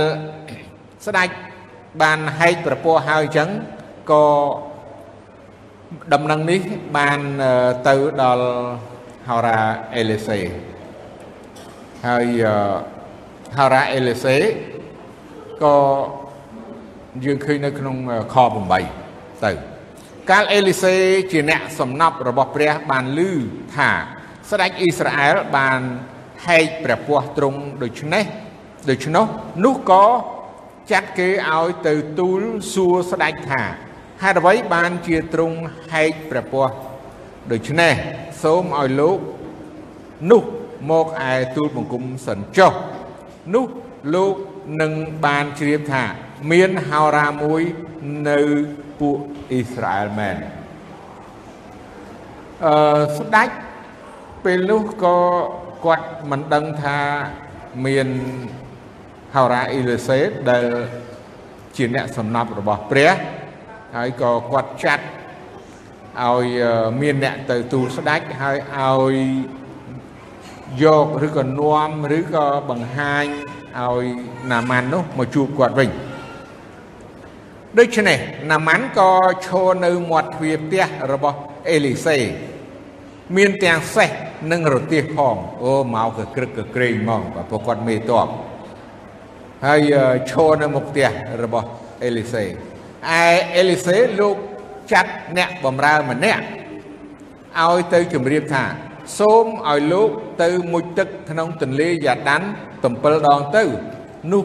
[1.06, 1.28] ស្ដេច
[2.02, 3.48] បានហែកប្រពោះហើយអញ្ចឹង
[4.10, 4.24] ក៏
[6.14, 6.60] ដំណឹងនេះ
[6.96, 7.20] បាន
[7.88, 8.46] ទៅដល់
[9.28, 9.58] ហោរា
[9.96, 10.40] អេលីសេ
[12.08, 12.26] ហើយ
[13.58, 14.36] ហោរាអេលីសេ
[15.62, 15.76] ក៏
[17.24, 17.96] យើងឃើញនៅក្នុង
[18.34, 18.36] ខ
[18.88, 19.50] 8ទៅ
[20.30, 20.94] កាលអេលីសេ
[21.32, 23.20] ជាអ្នកសំណប់របស់ព្រះបានឮ
[23.76, 23.90] ថា
[24.50, 25.80] ស្ដេចអ៊ីស្រាអែលបាន
[26.46, 28.24] ហែកព្រះពស់ទ្រង់ដូច្នេះ
[28.90, 29.26] ដូច្នោះ
[29.64, 30.04] នោះក៏
[30.92, 32.42] ចាត់គេឲ្យទៅទូល
[32.74, 33.62] សួរស្ដេចថា
[34.22, 35.58] ហេតុអ្វីបានជាទ្រង់
[35.92, 36.72] ហែកព្រះពស់
[37.52, 37.92] ដូច្នេះ
[38.42, 39.18] សូមឲ្យលោក
[40.32, 40.44] នោះ
[40.90, 42.72] មកឯទូលបង្គំសិនចុះ
[43.54, 43.66] នោះ
[44.14, 44.34] លោក
[44.80, 44.92] នឹង
[45.24, 46.04] បានជ្រាបថា
[46.52, 47.62] មានហោរាមួយ
[48.28, 48.38] នៅ
[49.00, 49.18] ពួក
[49.50, 50.36] អ៊ីស្រាអែលមែន
[52.64, 53.48] អឺស្ដេច
[54.44, 55.18] ពេលនោះក៏
[55.84, 56.98] គាត់មិនដឹងថា
[57.86, 58.08] មាន
[59.34, 60.64] ហោរាអ៊ីលីសេដែល
[61.76, 63.12] ជាអ្នកសំណប់របស់ព្រះ
[63.96, 65.04] ហើយក៏គាត់ចាត់
[66.24, 66.46] ឲ្យ
[67.00, 69.16] មានអ្នកទៅទូលស្ដេចហើយឲ្យ
[70.80, 73.24] យកឬក៏នាំឬក៏បង្ហាញ
[73.78, 74.04] ឲ្យ
[74.50, 75.90] ណាម៉ាន់នោះមកជួបគាត់វិញ
[77.78, 78.18] ដូច្នេះ
[78.50, 79.10] ណាម៉ាន់ក៏
[79.46, 81.38] ឈរនៅមាត់ទ្វារផ្ទះរបស់
[81.70, 82.18] អេលីសេ
[83.36, 84.10] មានទាំងសេះ
[84.52, 88.28] និងរទេះផងអូមកកក្រឹកកក្រែងហ្មងបើពួកគាត់មេតប
[89.66, 89.80] ហើយ
[90.30, 91.08] ឈរនៅមុខផ្ទះ
[91.42, 91.66] របស់
[92.04, 92.48] អេលីសេឯ
[93.56, 94.36] អេលីសេលោក
[94.92, 96.42] ចាត់អ្នកបម្រើម្នាក់
[97.60, 98.64] ឲ្យទៅជម្រាបថា
[99.18, 100.10] សូមឲ្យលោក
[100.42, 102.42] ទៅមុជទឹកក្នុងទន្លេយ៉ាដាន
[102.82, 103.64] 7ដងទៅ
[104.32, 104.44] នោះ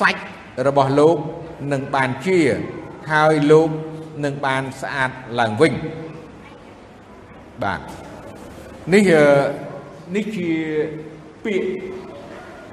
[0.00, 0.22] សាច់
[0.66, 1.16] របស់លោក
[1.72, 2.38] នឹងបានជា
[3.12, 3.70] ហើយលោក
[4.24, 5.72] នឹងបានស្អាតឡើងវិញ
[7.62, 7.80] បាទ
[8.94, 9.04] នេះ
[10.16, 10.50] នេះជា
[11.44, 11.68] ពាក្យ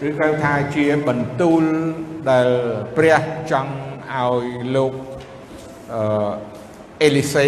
[0.07, 1.63] ឬហៅថាជាបន្ទូល
[2.29, 2.47] ដែល
[2.97, 3.73] ព្រះចង់
[4.13, 4.93] ឲ្យលោក
[5.93, 6.31] អឺ
[7.03, 7.47] អេលីសេ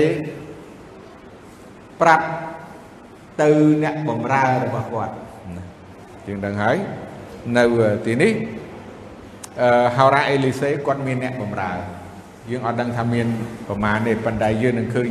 [2.01, 2.25] ប្រាប់
[3.41, 3.49] ទៅ
[3.83, 5.13] អ្នកបម្រើរបស់គាត់
[6.25, 6.77] ជាងដឹងហើយ
[7.57, 7.63] នៅ
[8.05, 8.33] ទីនេះ
[9.61, 11.71] អឺហោរ៉ាអេលីសេគាត់មានអ្នកបម្រើ
[12.49, 13.27] យើងអត់ដឹងថាមាន
[13.67, 15.09] ប្រមាណទេប៉ុន្តែយើងនឹងឃើញ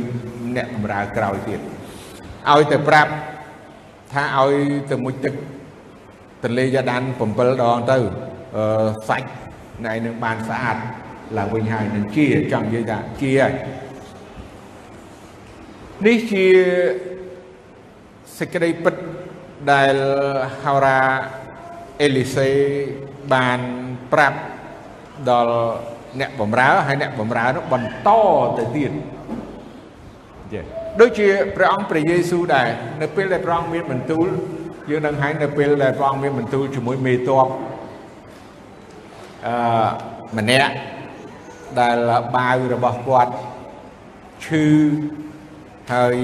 [0.55, 1.59] អ្នកបម្រើក្រោយទៀត
[2.49, 3.11] ឲ្យទៅប្រាប់
[4.13, 4.53] ថាឲ្យ
[4.91, 5.33] ទៅមុជទឹក
[6.43, 7.97] ទន្លេយ៉ាដាន7ដងទៅ
[8.55, 9.29] អឺសាច់
[9.85, 10.77] ណៃនឹងបានស្អាត
[11.37, 13.53] ឡើងវិញហើយនឹងជាចង់និយាយថាជាហើយ
[16.07, 16.45] នេះជា
[18.41, 18.95] សេចក្តីពិត
[19.71, 19.95] ដែល
[20.63, 21.01] ហោរា
[22.01, 22.49] អេលីសេ
[23.33, 23.59] បាន
[24.13, 24.39] ប្រាប់
[25.29, 25.55] ដល់
[26.19, 28.09] អ្នកបំរើហើយអ្នកបំរើនោះបន្ត
[28.57, 28.91] ទៅទៀត
[30.53, 30.61] ចា
[31.01, 32.69] ដូចជាព្រះអង្គព្រះយេស៊ូវដែរ
[33.01, 34.27] នៅពេលដែលព្រះអង្គមានបន្ទូល
[34.89, 37.47] យើងនឹងហើយនៅពេលដែលព្រះអង្គមានបន្ទូលជាមួយមេតប
[39.47, 39.55] អឺ
[40.37, 40.73] ម្នាក់
[41.79, 41.97] ដែល
[42.35, 43.33] បាវរបស់គាត់
[44.45, 44.65] ឈឺ
[45.93, 46.15] ហើយ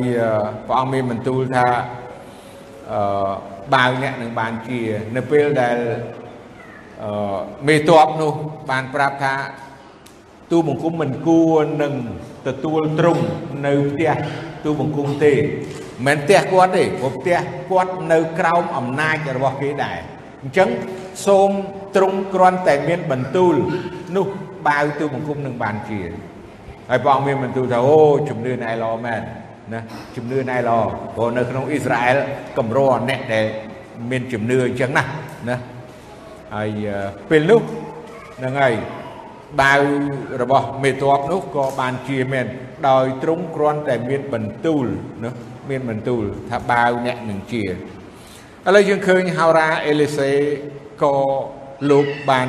[0.68, 1.68] ព្រះអង្គមានបន្ទូលថា
[2.94, 3.02] អឺ
[3.74, 4.80] បាវអ្នកនឹងបានជា
[5.16, 5.78] នៅពេលដែល
[7.04, 8.34] អឺមេតបនោះ
[8.70, 9.34] បានប្រាប់ថា
[10.52, 11.94] ទូបង្គំមិនគួរនឹង
[12.48, 13.24] ទទួលទ្រង់
[13.66, 14.12] នៅផ្ទះ
[14.64, 15.34] ទូបង្គំទេ
[16.08, 17.40] មិនផ្ទះគាត់ទេព្រោះផ្ទះ
[17.72, 19.98] គាត់នៅក្រោមអំណាចរបស់គេដែរ
[20.42, 20.70] អញ្ចឹង
[21.26, 21.50] សូម
[21.96, 23.56] ទ្រង់គ្រាន់តែមានបន្ទូល
[24.16, 24.28] នោះ
[24.68, 26.00] បាវទូបង្គំនឹងបានជា
[26.90, 29.22] ហើយព្រះអង្គមានបន្ទូលថាអូជំនឿណែល្អមែន
[29.74, 29.82] ណា
[30.16, 30.80] ជំនឿណែល្អ
[31.16, 32.18] ព្រោះនៅក្នុងអ៊ីស្រាអែល
[32.58, 33.46] កម្រអ្នកដែល
[34.12, 35.04] មានជំនឿអញ្ចឹងណា
[35.50, 35.58] ណា
[36.56, 36.70] ហើយ
[37.30, 37.62] ពេលនោះ
[38.38, 38.74] ហ្នឹងហើយ
[39.62, 39.82] បាវ
[40.42, 42.46] របស់មេតបនោះក៏បានជាមែន
[42.90, 44.86] ដោយទ្រង់គ្រាន់តែមានបន្ទូល
[45.24, 45.32] ណា
[45.70, 47.70] មានបន្ទូលថាបាវអ្នកនឹងជាឥ
[48.76, 50.32] ឡូវយើងឃើញហោរាអេលីសេ
[51.04, 51.16] ក៏
[51.90, 52.48] លោកបាន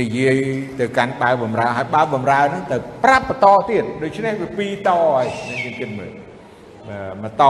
[0.00, 0.36] និយាយ
[0.80, 6.25] ទៅកាន់បាវបំរើហើយបាវបំរើហ្នឹងទៅប្រាប់បន្តទៀតដូច្នេះវាពីរតហើយយើងគិតមើល
[7.22, 7.42] មកត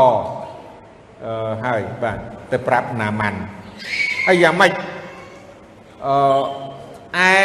[1.24, 2.18] អឺហើយបាទ
[2.52, 3.40] ទៅប្រាប់ណាម៉ាន់
[4.26, 4.72] ហើយយ៉ាងម៉េច
[6.06, 7.36] អឺឯ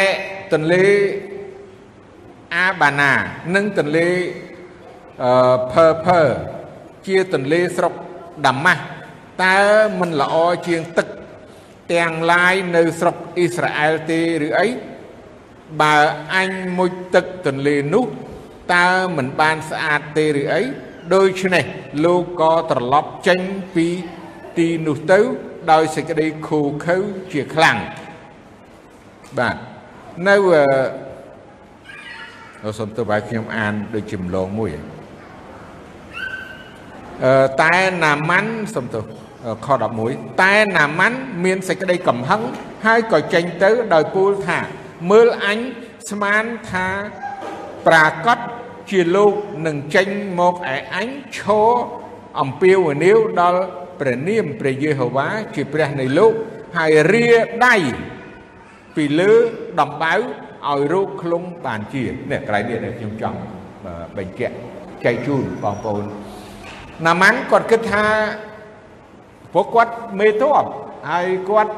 [0.52, 0.84] ទន្លេ
[2.54, 3.12] អាបាណា
[3.54, 4.08] និងទន្លេ
[5.22, 6.20] អឺផើផើ
[7.06, 7.94] ជាទន្លេស្រុក
[8.46, 8.82] ដាម៉ាស់
[9.44, 9.60] តើ
[10.00, 10.34] មិនល្អ
[10.66, 11.08] ជាងទឹក
[11.92, 14.68] ទាំងឡាយនៅស្រុកអ៊ីស្រាអែលទេឬអី
[15.80, 15.96] បើ
[16.34, 18.06] អញមុជទឹកទន្លេនោះ
[18.74, 20.62] តើមិនបានស្អាតទេឬអី
[21.14, 21.64] ដូច្នេះ
[22.04, 23.40] លោកក៏ត្រឡប់ចេញ
[23.74, 23.86] ពី
[24.56, 25.20] ទីនោះទៅ
[25.72, 26.96] ដោយសេចក្តីខូខើ
[27.32, 27.76] ជាខ្លាំង
[29.38, 29.56] បាទ
[30.28, 30.36] នៅ
[32.64, 34.70] អឺសូមទៅឲ្យខ្ញុំអានដូចជាម្លងមួយ
[37.24, 39.00] អឺតែណាម៉ាន់សូមទៅ
[39.66, 39.68] ខ
[40.04, 42.42] 11តែណាម៉ាន់មានសេចក្តីកំហឹង
[42.86, 44.58] ហើយក៏ចេញទៅដោយពូលថា
[45.10, 45.58] មើលអញ
[46.10, 46.86] ស្មានថា
[47.86, 48.38] ប្រាកដ
[48.92, 49.34] ជាលោក
[49.66, 51.70] នឹងចេញមកឯអញឈរ
[52.40, 53.62] អំពាវនាវដល់
[54.00, 56.32] ព្រះនាមព្រះយេហូវ៉ាជាព្រះនៃលោក
[56.76, 57.28] ហើយរា
[57.66, 57.76] ដៃ
[58.96, 59.32] ពីលើ
[59.80, 63.38] ដំបៅឲ្យរោគឃ្លុំបានជានេះក្រៃនេះដែលខ្ញុំចង់
[64.16, 64.54] បញ្ជាក់
[65.04, 66.04] ចែកជូនបងប្អូន
[67.06, 68.04] ណាម៉ាន់គាត់គិតថា
[69.54, 70.64] ពួកគាត់មេតប
[71.10, 71.72] ហើយគាត់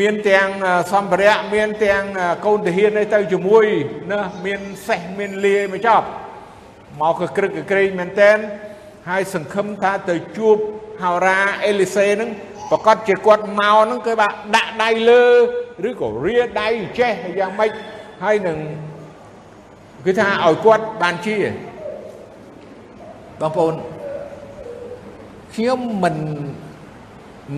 [0.00, 0.48] មានទាំង
[0.92, 2.02] សម្ភារៈមានទាំង
[2.46, 3.64] កូនទាហាននេះទៅជាមួយ
[4.10, 6.06] ណាមានសេះមានលាយមកចប់
[7.00, 8.38] មកក៏ក្រឹកក្រែងមែនតែន
[9.08, 10.56] ហើយសង្ឃឹមថាទៅជួប
[11.02, 12.30] ហោរាអេលីសេនឹង
[12.70, 15.24] ប្រកាសជាគាត់មកហ្នឹងគឺបាទដាក់ដៃលើ
[15.88, 17.70] ឬក៏រាដៃចេះយ៉ាងម៉េច
[18.22, 18.58] ហើយនឹង
[20.06, 21.36] គឺថាឲ្យគាត់បានជា
[23.40, 23.74] បងប្អូន
[25.54, 26.16] ខ្ញុំមិន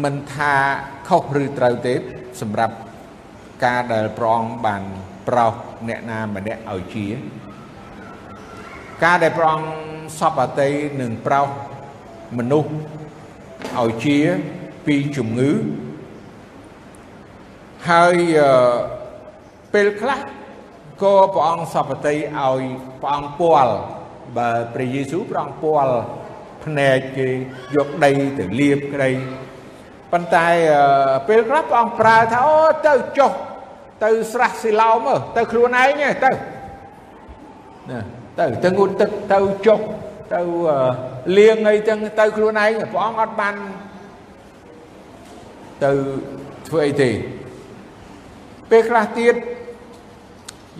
[0.04, 0.54] មិនថា
[1.08, 1.94] ខុសឬត្រូវទេ
[2.40, 2.74] សម្រាប់
[3.64, 4.82] ការដែលប្រងបាន
[5.28, 5.54] ប្រោស
[5.88, 7.06] អ្នកណាម្នាក់ឲ្យជា
[9.04, 9.58] ការដែលប្រង
[10.18, 10.70] សពអតី
[11.00, 11.48] នឹងប្រោស
[12.38, 12.70] មនុស្ស
[13.80, 14.18] ឲ្យជា
[14.86, 15.52] ពីជំងឺ
[17.90, 18.16] ហើយ
[19.74, 20.18] ពេលខ្លះ
[21.02, 22.62] ក៏ព្រះអង្គសពតិឲ្យ
[23.02, 23.74] ព្រះអង្គពាល់
[24.36, 25.96] បើព្រះយេស៊ូវព្រះអង្គពាល់
[26.64, 27.28] ភ្នែកគេ
[27.76, 29.10] យកដីទៅលាបក្តី
[30.14, 30.48] ប៉ុន្តែ
[31.28, 33.32] ពេលខ្លះព្រះអង្គប្រើថាអូទៅចុះ
[34.04, 36.30] ទៅស្រះស៊ីឡោមទៅខ្លួនឯងទៅ
[37.90, 38.00] ណា
[38.38, 39.80] ទៅទៅងូតទឹកទៅចុះ
[40.34, 40.40] ទៅ
[41.38, 43.54] លាងអីចឹងទៅខ្លួនឯងព្រះអង្គអត់បាន
[45.84, 45.90] ទៅ
[46.68, 47.10] ធ្វើអីទេ
[48.70, 49.34] ពេលខ្លះទៀត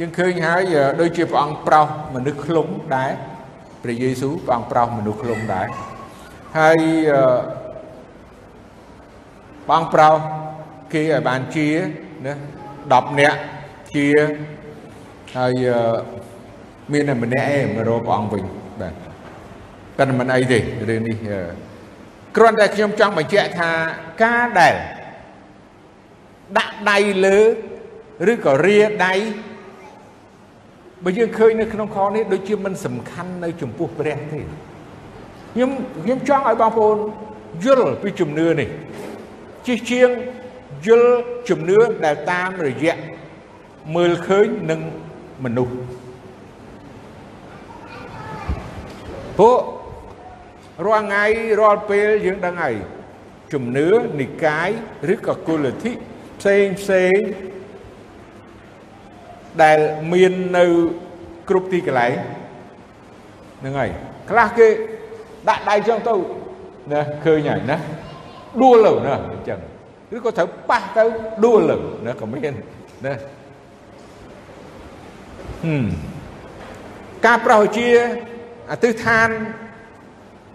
[0.01, 0.63] យើងឃើញហើយ
[1.01, 3.11] ដូចជាព្រះអង្គប្រោសមនុស្សឃ្លុំដែរ
[3.83, 5.67] ព្រះយេស៊ូវព្រះអង្គប្រោសមនុស្សឃ្លុំដែរ
[6.59, 6.79] ហើយ
[9.69, 10.17] ព្រះអង្គប្រោស
[10.93, 11.69] គេឲ្យបានជា
[12.25, 12.33] ណា
[12.73, 13.39] 10នាក់
[13.95, 14.07] ជា
[15.37, 15.53] ហើយ
[16.93, 18.45] មានតែម្នាក់ឯងមករកព្រះអង្គវិញ
[18.81, 18.95] បាទ
[19.99, 21.17] ប៉ុន្តែមិនអីទេរឿងនេះ
[22.37, 23.71] គ្រាន់តែខ្ញុំចង់បញ្ជាក់ថា
[24.25, 24.75] ការដែល
[26.59, 27.39] ដាក់ដៃលើ
[28.33, 29.15] ឬក៏រាដៃ
[31.05, 34.41] បើយើងឃើញនៅក្នុងខនេះដូចជាមិនសំខាន់នៅចំពោះព្រះទេ
[35.55, 35.71] ខ្ញុំ
[36.05, 36.97] ខ្ញុំចង់ឲ្យបងប្អូន
[37.65, 38.69] យល់ពីជំនឿនេះ
[39.67, 40.09] ជិះជាង
[40.87, 41.15] យល់
[41.49, 42.97] ជំនឿដែលតាមរយៈ
[43.95, 44.81] មើលឃើញនឹង
[45.45, 45.75] មនុស្ស
[49.39, 49.61] ពួក
[50.87, 51.25] រាល់ថ្ងៃ
[51.61, 52.75] រាល់ពេលយើងដឹងហើយ
[53.53, 53.89] ជំនឿ
[54.21, 54.69] និកាយ
[55.13, 55.93] ឬក៏គុលធិ
[56.41, 57.19] ផ្សេងផ្សេង
[59.63, 59.79] ដែល
[60.13, 60.65] មាននៅ
[61.49, 62.13] គ្រប់ទីកន្លែង
[63.61, 63.91] ហ្នឹងហើយ
[64.31, 64.69] ខ្លះគេ
[65.49, 66.15] ដាក់ដៃចឹងទៅ
[66.93, 67.77] ណាឃើញហើយណា
[68.63, 69.59] ដួលទៅណាអញ្ចឹង
[70.17, 71.05] ឬក៏ត្រូវប៉ះទៅ
[71.45, 72.55] ដួលទៅណាក៏មាន
[73.07, 73.15] ណា
[75.65, 75.87] ហឹម
[77.27, 77.89] ការប្រោសជា
[78.71, 79.29] អតិថាន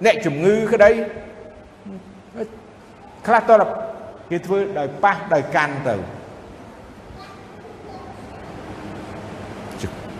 [0.05, 0.91] អ្នកជំងឺក្តី
[3.27, 3.55] ខ្លះតើ
[4.31, 5.95] គេធ្វើដោយប៉ះដោយកាន់ទៅ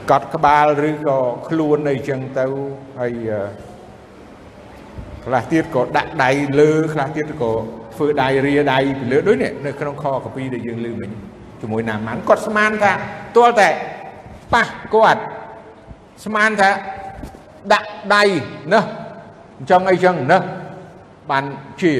[0.09, 2.45] កត់ក្បាលឬក៏ខ្លួនអីចឹងទៅ
[2.99, 3.13] ហើយ
[5.29, 7.51] ខ្លះទៀតក៏ដាក់ដៃលើខ្លះទៀតក៏
[7.95, 11.09] ធ្វើដៃរាដៃពីលើដូចនេះនៅក្នុងខកពីដែលយើងលើមិញ
[11.61, 12.93] ជាមួយណាម៉ាន់គាត់ស្មានថា
[13.37, 13.69] ទាល់តែ
[14.53, 15.21] ប៉ះគាត់
[16.25, 16.69] ស្មានថា
[17.73, 18.23] ដាក់ដៃ
[18.73, 18.81] ណា
[19.57, 20.37] អញ្ចឹងអីចឹងណា
[21.31, 21.45] បាន
[21.81, 21.93] ជា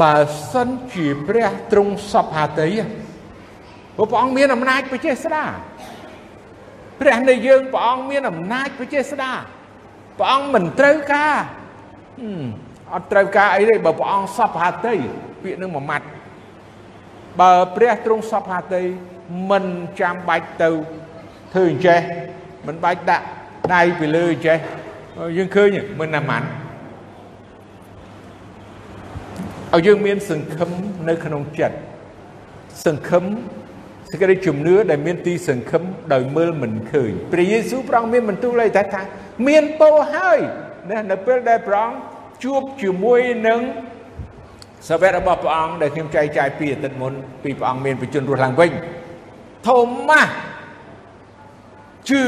[0.00, 0.14] បើ
[0.52, 2.68] សិនជាព្រះទ្រង់សពហាតី
[3.96, 5.44] ព្រោះព្រះអង្គមានអំណាចបចេស្តា
[7.02, 9.32] ព្រះនៃយើងព្រះអង្គមានអំណាចបចេស្តា
[10.18, 11.34] ព្រះអង្គមិនត្រូវការ
[12.94, 14.94] អត់ត្រូវការអីទេបើព្រះអង្គសពហាតី
[15.42, 16.06] ពាក្យនឹងមួយម៉ាត់
[17.40, 18.82] បើព្រះទ្រង់សពហាតី
[19.50, 19.64] មិន
[20.00, 20.70] ចាំបាច់ទៅ
[21.52, 22.00] ធ្វើអញ្ចេះ
[22.66, 23.24] មិនបាច់ដាក់
[23.74, 24.58] ដៃពីលើអញ្ចេះ
[25.36, 25.68] យើងឃើញ
[26.00, 26.46] មិនណាម៉ាន់
[29.74, 30.70] ឲ្យយើងមានសង្ឃឹម
[31.08, 31.76] នៅក្នុងចិត្ត
[32.86, 33.61] សង្ឃឹមសេច
[34.20, 39.02] ក្តីជំនឿដែលមានទីសង្ឃឹមដោយមើលមិនឃើញព្រះយេស៊ូវព្រះអង្គមានបន្ទូលអីតែថា
[39.48, 40.38] មានពោហើយ
[40.90, 41.96] ណានៅពេលដែលព្រះអង្គ
[42.44, 43.60] ជួបជាមួយនឹង
[44.88, 48.70] សាវករបស់ព្រះអង្គដែលខ្ញុំចែកចាយពីអតីតមុនពីព្រះអង្គមានបញ្ជនរស់ឡើងវិញ
[49.66, 50.32] ថូម៉ាស់
[52.10, 52.24] ជឿ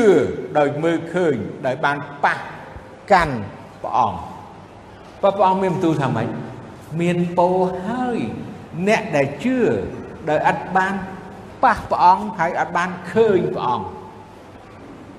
[0.58, 2.36] ដោយមើលឃើញដោយបានប៉ះ
[3.12, 3.36] កាន់
[3.82, 4.18] ព្រះអង្គ
[5.22, 6.28] បើព្រះអង្គមានបន្ទូលថាម៉េច
[7.00, 7.48] មានពោ
[7.86, 8.18] ហើយ
[8.88, 9.58] អ្នកដែលជឿ
[10.30, 10.94] ដោយអត់បាន
[11.62, 13.86] ប៉ះព្រះអង្គហើយអត់បានឃើញព្រះអង្គ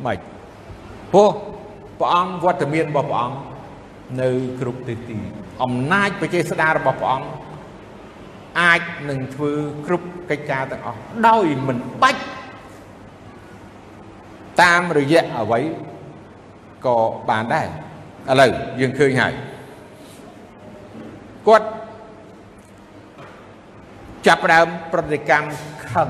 [0.06, 0.20] ម៉េច
[1.14, 1.30] ព្រោះ
[2.00, 3.38] ព្រះអង្គវត្តមានរបស់ព្រះអង្គ
[4.22, 5.20] នៅគ្រប់ទិសទី
[5.64, 7.30] អំណាចបច្ចេស្តារបស់ព្រះអង្គ
[8.62, 9.52] អាចនឹងធ្វើ
[9.86, 12.24] គ្រប់កិច្ចការទាំងអស់ដោយមិនបាច់
[14.62, 15.60] តាមរយៈអ្វី
[16.86, 16.98] ក៏
[17.30, 19.34] បានដែរឥឡូវយើងឃើញហើយ
[21.48, 21.68] គាត់
[24.28, 25.48] ចាប់ផ្ដើមប្រតិកម្ម
[25.95, 26.09] ខឹង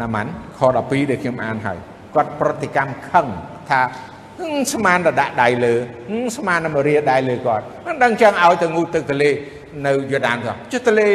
[0.00, 1.78] ណាម៉ាន់ខ12ដែលខ្ញុំអានហើយ
[2.14, 3.26] គាត់ប្រតិកម្មខឹង
[3.70, 3.80] ថា
[4.72, 5.74] ស្មានតែដាក់ដៃលើ
[6.36, 9.30] ស្មានតែមរាដៃលើគាត់មិនដឹងចឹងឲ្យទៅងូតទឹកទលេ
[9.86, 11.08] នៅយូដានទៅចុះទលេ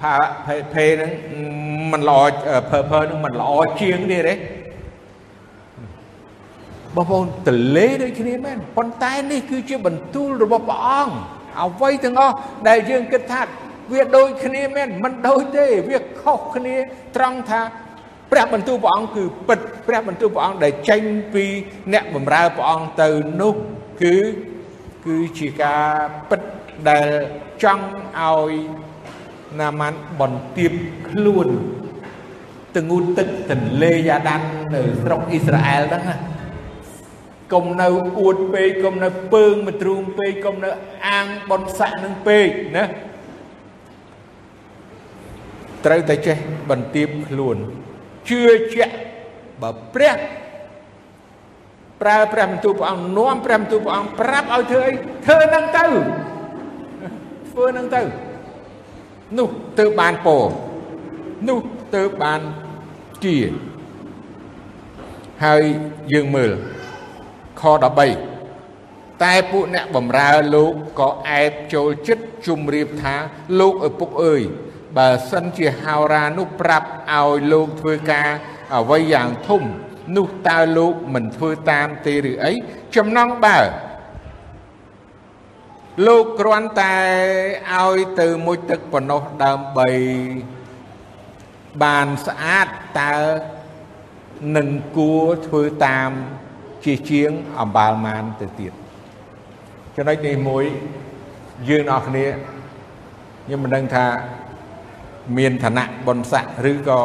[0.00, 0.14] ផា
[0.74, 1.10] ភេហ្នឹង
[1.92, 2.20] มันល្អ
[2.70, 4.34] ភើភើហ្នឹងมันល្អជាងនេះទេ
[6.96, 11.14] បងប្អូនទលេដូចគ្នាមែនប៉ុន្តែនេះគឺជាបន្ទូលរបស់ព្រះអង្គ
[11.62, 12.34] អ្វីទាំងអស់
[12.68, 13.40] ដែលយើងគិតថា
[13.91, 16.75] វាដូចគ្នាមែនមិនដូចទេវាខុសគ្នា
[17.15, 17.61] ត្រង់ថា
[18.31, 21.45] ព្រះបន្ទូលព្រះអង្គគឺពិតព្រះបន្ទូលព្រះអង្គដែលចេញពី
[21.93, 23.09] អ្នកបម្រើព្រះអង្គទៅ
[23.41, 23.53] នោះ
[24.01, 24.15] គឺ
[25.05, 25.93] គឺជាការ
[26.29, 26.41] ពិត
[26.89, 27.07] ដែល
[27.63, 27.87] ចង់
[28.19, 28.51] ឲ្យ
[29.59, 30.71] ណាម៉ាន់បន្ទាប
[31.09, 31.47] ខ្លួន
[32.75, 34.41] ទៅងូតទឹកទន្លេយ៉ាដាន
[34.75, 36.17] នៅស្រុកអ៊ីស្រាអែលហ្នឹងណា
[37.53, 37.87] កុំនៅ
[38.19, 40.69] អួតពេកកុំនៅពើងមទ្រូងពេកកុំនៅ
[41.07, 42.47] អាងបនស័កនឹងពេក
[42.77, 42.83] ណា
[45.85, 46.37] ត្រូវតែចេះ
[46.69, 47.57] បន្ទាបខ្លួន
[48.29, 48.41] ជឿ
[48.73, 48.95] ជាក់
[49.61, 50.17] បើព្រះ
[52.01, 54.93] ប្រើព្រះបន្ទូលព្រះអង្គនាំព្រះបន្ទូលព្រះអង្គប្រាប់ឲ្យធ្វើអី
[55.25, 55.85] ធ្វើនឹងទៅ
[57.51, 58.01] ធ្វើនឹងទៅ
[59.37, 60.43] នោះទៅបានពរ
[61.47, 61.59] នោះ
[61.95, 62.41] ទៅបាន
[63.23, 63.37] ជា
[65.45, 65.63] ហើយ
[66.13, 66.51] យើងមើល
[67.61, 67.63] ខ
[68.43, 73.15] 13តែពួកអ្នកបំរើលោកក៏អែបចូលចិត្តជម្រាបថា
[73.59, 74.41] លោកឪពុកអើយ
[74.97, 78.29] បើសិនជាហោរានោះប្រាប់ឲ្យលោកធ្វើការ
[78.75, 79.63] អ្វីយ៉ាងធំ
[80.17, 82.51] នោះតើលោកមិនធ្វើតាមទេឬអី
[82.95, 83.59] ចំណងបើ
[86.07, 86.95] លោកគ្រាន់តែ
[87.73, 89.89] ឲ្យទៅមួយទឹកប៉ុណ្ណោះដើម្បី
[91.83, 92.67] បានស្អាត
[92.99, 93.15] តើ
[94.57, 96.09] នឹងគួរធ្វើតាម
[96.85, 98.73] ជាជាងអំបាលម៉ានទៅទៀត
[99.95, 100.65] ចំណុចនេះមួយ
[101.69, 102.25] យើងអរគ្នា
[103.45, 104.05] ខ្ញុំមិនដឹងថា
[105.37, 106.99] មានឋានៈបុណ្យស័ក្តិឬក៏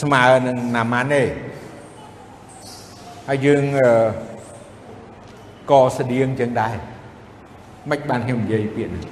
[0.00, 1.22] ស្មើនឹងណាម៉ានទេ
[3.28, 3.62] ហើយយើង
[5.70, 6.74] ក៏ស្តៀងចឹងដែរ
[7.90, 9.04] មិនបានខ្ញុំនិយាយពាក្យនេះ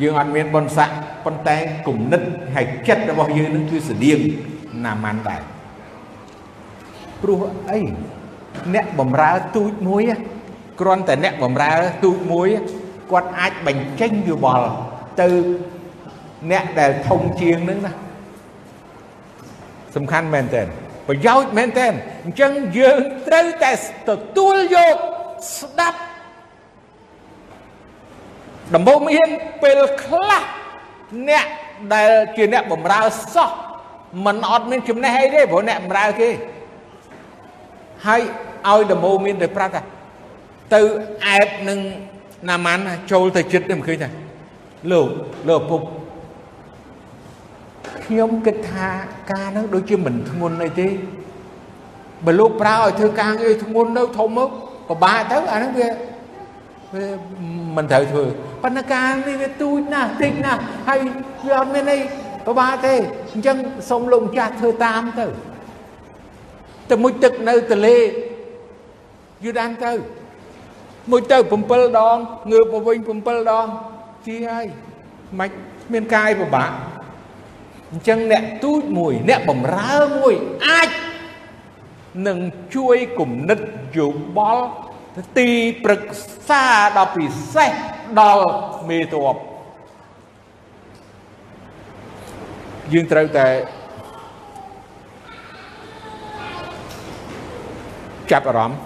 [0.00, 1.56] យើងអត់មានបុណ្យស័ក្តិប៉ុន្តែ
[1.86, 2.22] គំនិត
[2.54, 4.18] ហើយចិត្តរបស់យើងនឹងគឺស្តៀង
[4.84, 5.42] ណាម៉ាន់ដែរ
[7.22, 7.80] ព្រោះអី
[8.74, 10.02] អ្នកបំរើទូចមួយ
[10.80, 11.70] គ្រាន់តែអ្នកបំរើ
[12.04, 12.48] ទូចមួយ
[13.10, 14.68] គាត់អាចបញ្ចេញយោបល់
[15.20, 15.28] ទៅ
[16.50, 17.92] អ្នកដែលធំជាងនឹងណា
[19.96, 20.62] សំខាន់មែនតើ
[21.08, 21.86] ប្រយោជន៍មែនតើ
[22.24, 23.72] អញ្ចឹងយើងត្រូវតែ
[24.08, 24.96] ទទួលយក
[25.58, 25.98] ស្ដាប់
[28.74, 29.28] ដំបូងមាន
[29.62, 30.42] ពេលខ្លះ
[31.28, 31.46] អ្នក
[31.94, 33.00] ដែលជាអ្នកបំរើ
[33.34, 33.50] សោះ
[34.26, 36.28] มันអត់មានចំណេះអីទេព្រោះអ្នកបំរើគេ
[38.06, 38.20] ហើយ
[38.70, 39.82] ឲ្យដំបូងមានទៅប្រាប់ថា
[40.74, 40.82] ទៅ
[41.26, 41.78] អែបនឹង
[42.50, 44.10] ណាម៉ាន់ចូលទៅចិត្តទៅមិនឃើញថា
[44.92, 45.08] លោក
[45.48, 45.80] លោកពុក
[48.04, 48.88] ខ្ញុំគិតថា
[49.32, 50.88] ការហ្នឹងដូចជាមិនធ្ងន់អីទេ
[52.24, 54.50] បើលោកប្រើឲ្យធ្វើការងារធ្ងន់នៅធំមក
[54.88, 55.88] ពិបាកទៅអាហ្នឹងវា
[56.94, 57.06] វា
[57.76, 58.24] មិនត្រូវធ្វើ
[58.62, 60.98] ប៉ុន្តែការនេះវាទូចណាស់តិចណាស់ហើយ
[61.46, 61.98] វាអត់មានអី
[62.46, 62.94] ពិបាកទេ
[63.32, 63.56] អញ្ចឹង
[63.90, 65.26] សូមលោកម្ចាស់ធ្វើតាមទៅ
[66.90, 67.96] ទៅមុជទឹកនៅទលេ
[69.44, 69.92] យូដានទៅ
[71.10, 72.16] មុជទៅ7ដង
[72.52, 73.66] ងើបមកវិញ7ដង
[74.26, 74.66] ជីហើយ
[75.38, 75.50] មិន
[75.92, 76.70] មានកាយពិបាក
[77.92, 80.34] អញ្ចឹងអ្នកទូចមួយអ្នកបំរើមួយ
[80.66, 80.90] អាច
[82.26, 82.38] នឹង
[82.74, 83.58] ជួយគំនិត
[83.96, 84.66] យោបល់
[85.38, 85.50] ទី
[85.84, 86.64] ប្រឹក្សា
[86.96, 87.70] ដ៏ពិសេស
[88.20, 88.48] ដល់
[88.88, 89.36] មេតប
[92.92, 93.46] យើងត្រូវតែ
[98.32, 98.78] ចាប់អារម្មណ៍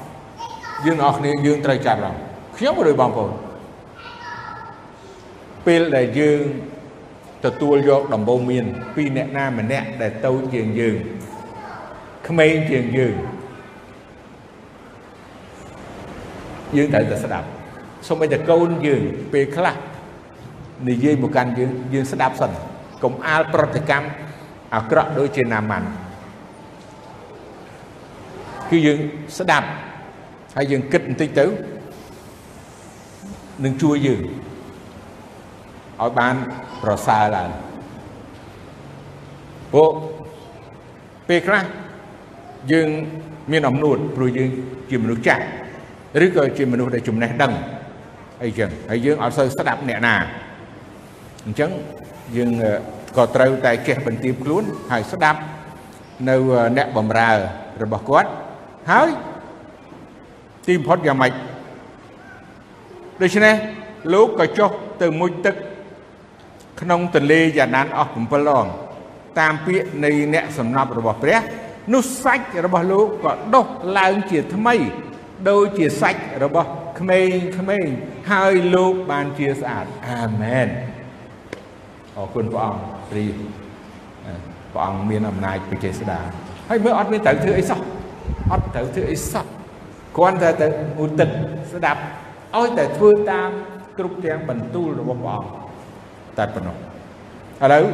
[0.86, 2.20] យើងអស់គ្នាយើងត្រូវចាប់អារម្មណ៍
[2.56, 3.32] ខ្ញុំឬបងប្អូន
[5.66, 6.40] ពេលដែលយើង
[7.44, 10.96] ទទួលយកដំបូងមានពីអ្នកណាម្នាក់ដែលតូចជាងយើង
[12.28, 13.14] ក្មេងជាងយើង
[16.76, 17.46] យើងត្រូវតែស្ដាប់
[18.08, 19.76] សូម្បីតែកូនយើងពេលខ្លះ
[20.88, 22.52] និយាយមកកាន់យើងយើងស្ដាប់សិន
[23.02, 24.08] កុំអាលប្រតិកម្ម
[24.74, 25.88] អាក្រក់ដូចជាណាម៉ាន់
[28.70, 28.98] គឺយើង
[29.38, 29.68] ស្ដាប់
[30.56, 31.46] ហើយយើងគិតបន្តិចទៅ
[33.64, 34.20] នឹងជួយយើង
[36.00, 36.34] ឲ្យបាន
[36.82, 37.50] ប្រសើរឡើង
[39.72, 39.90] ព្រោះ
[41.28, 41.64] ពេលខ្លះ
[42.72, 42.88] យើង
[43.52, 44.50] មានអំនួតព្រោះយើង
[44.90, 45.42] ជាមនុស្សចាស់
[46.24, 47.52] ឬក៏ជាមនុស្សដែលចំណេះដឹង
[48.44, 50.14] អីចឹងហើយយើងអត់សូវស្ដាប់អ្នកណា
[51.44, 51.70] អញ្ចឹង
[52.36, 52.50] យើង
[53.16, 55.40] ក៏ត្រូវតែចេះបន្ទាបខ្លួនហើយស្ដាប់
[56.28, 56.36] នៅ
[56.76, 57.30] អ្នកបម្រើ
[57.82, 58.30] របស់គាត់
[58.90, 59.08] ហើយ
[60.66, 61.32] ទីបំផុតយ៉ាងម៉េច
[63.22, 63.54] ដូច្នេះ
[64.12, 64.70] លោកក៏ចុះ
[65.02, 65.54] ទៅមុជទឹក
[66.80, 68.66] ក្នុងទន្លេយ៉ាណានអស់7ដង
[69.38, 71.40] តាមពាក្យនៃអ្នកសំណប់របស់ព្រះ
[71.92, 73.66] នោះសាច់របស់លោកក៏ដុះ
[73.98, 74.76] ឡើងជាថ្មី
[75.48, 77.86] ដូចជាសាច់របស់ក្មេងក្មេង
[78.30, 80.68] ហើយលោកបានជាស្អាតអាមែន
[82.16, 83.26] អរគុណព្រះអង្គព្រី
[84.72, 86.20] ព្រះអង្គមានអំណាចពិចេស្ដា
[86.68, 87.80] ហើយមើលអត់មានត្រូវធ្វើអីសោះ
[88.52, 89.44] អត់ត្រូវធ្វើអីសោះ
[90.16, 90.66] គ្រាន់តែទៅ
[91.04, 91.28] ឧទ្ទិស
[91.72, 92.00] ស្ដាប់
[92.56, 93.50] ឲ្យតែធ្វើតាម
[93.98, 95.67] គ្រប់ទាំងបន្ទូលរបស់ព្រះអង្គ
[96.38, 96.76] តែប៉ុណ្ណោះ
[97.64, 97.84] ឥឡូវ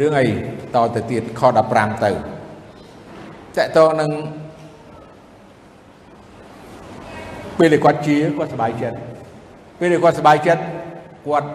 [0.00, 0.26] រឿងអី
[0.74, 1.40] តទៅទៀតខ
[1.72, 4.10] 15ទៅតកតនឹង
[7.58, 8.96] ពេលដែលគាត់ជាគាត់សប្បាយចិត្ត
[9.78, 10.62] ពេលដែលគាត់សប្បាយចិត្ត
[11.26, 11.48] គាត់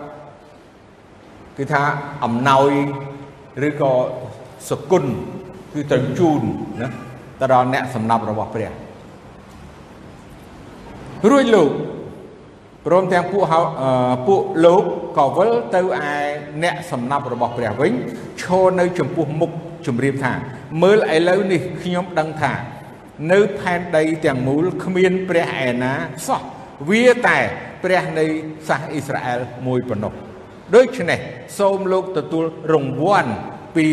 [1.58, 1.82] គឺថា
[2.24, 2.72] អំណោយ
[3.68, 3.94] ឬក៏
[4.70, 5.06] សគុណ
[5.74, 6.41] គឺត្រូវជូន
[6.82, 6.89] ណា
[7.39, 8.72] ទៅដល់អ្នកសំណប់របស់ព្រះ
[11.30, 11.70] រួចលោក
[12.86, 13.59] ព្រមទាំងពួកហៅ
[14.27, 14.84] ពួកលោក
[15.17, 16.07] ក៏វិលទៅឯ
[16.63, 17.93] អ្នកសំណប់របស់ព្រះវិញ
[18.41, 19.51] ឈរនៅចំពោះមុខ
[19.88, 20.34] ជំរាបថា
[20.84, 22.53] មើលឥឡូវនេះខ្ញុំដឹងថា
[23.31, 25.93] នៅផែនដីទាំងមូលគ្មានព្រះឯណា
[26.27, 26.41] សោះ
[26.89, 27.39] វាតែ
[27.84, 28.25] ព្រះនៃ
[28.67, 30.13] សាសអ៊ីស្រាអែលមួយប៉ុណ្ណោះ
[30.75, 31.19] ដូច្នេះ
[31.59, 33.34] សូមលោកទទួលរង្វាន់
[33.75, 33.88] ពី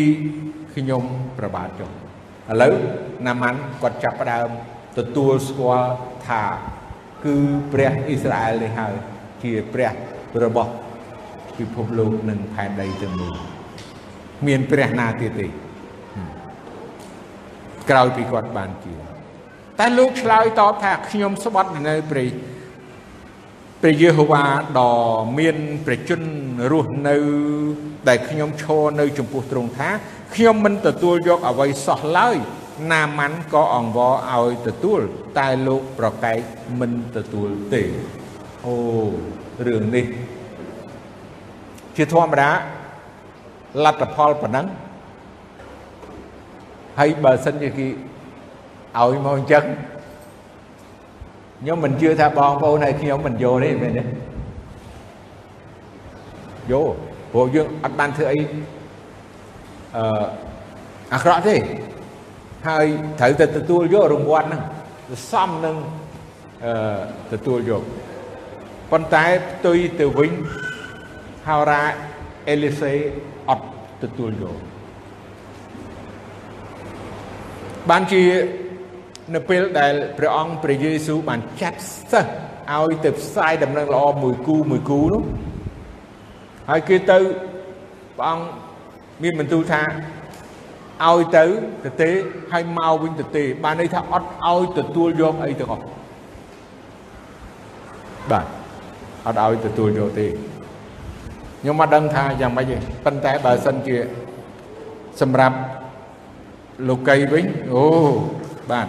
[0.75, 1.03] ខ្ញុំ
[1.37, 2.75] ប្របាទចុះឥឡូវ
[3.27, 4.49] ណាម៉ាន់គាត់ចាប់ផ្ដើម
[4.97, 5.91] ទទួលស្គាល់
[6.27, 6.43] ថា
[7.25, 7.35] គឺ
[7.73, 8.93] ព្រះអ៊ីស្រាអែលនេះហើយ
[9.43, 9.91] ជាព្រះ
[10.43, 10.71] របស់
[11.57, 13.35] ពិភពលោកនិងផែនដីទាំងមូល
[14.47, 15.47] មានព្រះណាទៀតទេ
[17.89, 18.93] ក្រោយពីគាត់បានជា
[19.79, 22.27] តែលោកឆ្លើយតបថាខ្ញុំស្បត់នៅព្រះ
[23.81, 24.43] ព្រះយេហូវ៉ា
[24.79, 24.95] ដ៏
[25.39, 26.29] មានព្រះជន្ម
[26.71, 27.15] រស់នៅ
[28.07, 29.89] ដែលខ្ញុំឈរនៅចំពោះទ្រង់ថា
[30.35, 32.37] ខ្ញុំមិនទទួលយកអ្វីសោះឡើយ
[32.91, 35.01] ណាម៉ាន់ក៏អង្វរឲ្យទទួល
[35.37, 36.39] តែលោកប្រកែក
[36.79, 37.83] មិនទទួលទេ
[38.65, 38.75] អូ
[39.67, 40.05] រឿងនេះ
[41.95, 42.49] ជាធម្មតា
[43.83, 44.65] លទ្ធផលប៉ុណ្ណឹង
[46.99, 47.87] ហើយបើសិនជាគេ
[48.99, 49.63] ឲ្យមកអញ្ចឹង
[51.61, 54.03] ខ្ញុំមិនជឿថាបងប្អូនហើយខ្ញុំមិនយកទេមែនទេ
[56.71, 56.93] យក
[57.31, 58.39] ព្រោះយើងអត់បានធ្វើអី
[59.95, 60.03] អឺ
[61.13, 61.55] អាក្រក់ទេ
[62.67, 62.85] ហើយ
[63.19, 64.61] ត្រូវតែទទួលយករង្វាន់ហ្នឹង
[65.31, 65.75] សមនឹង
[66.65, 67.83] អឺទទួលយក
[68.91, 70.31] ប៉ុន្តែផ្ទុយទៅវិញ
[71.47, 71.83] ហោរ៉ា
[72.49, 72.93] អេលីសេ
[73.49, 73.67] អត់
[74.03, 74.57] ទទួលយក
[77.89, 78.23] បានជា
[79.35, 81.81] នៅពេលដែលព្រះអង្គព្រះយេស៊ូវបានចាត់
[82.11, 82.31] សិស្ស
[82.77, 85.23] ឲ្យទៅផ្សាយដំណឹងល្អមួយគូមួយគូនោះ
[86.69, 87.17] ហើយគេទៅ
[88.17, 88.45] ព្រះអង្គ
[89.23, 89.81] មានបន្ទូលថា
[91.09, 91.45] ឲ្យទៅ
[91.83, 92.09] ទៅទេ
[92.51, 95.85] ហើយមកវិញទៅទេបានន័យថាអត់ឲ្យទទួលយកអីទាំងអស់
[98.31, 98.45] បាទ
[99.25, 100.27] អត់ឲ្យទទួលយកទេ
[101.61, 103.97] ខ្ញុំមកដឹងថាយ៉ាងម៉េចទេប៉ុន្តែបើសិនជា
[105.21, 105.57] សម្រាប់
[106.89, 107.83] លោកីវិញអូ
[108.71, 108.87] បាទ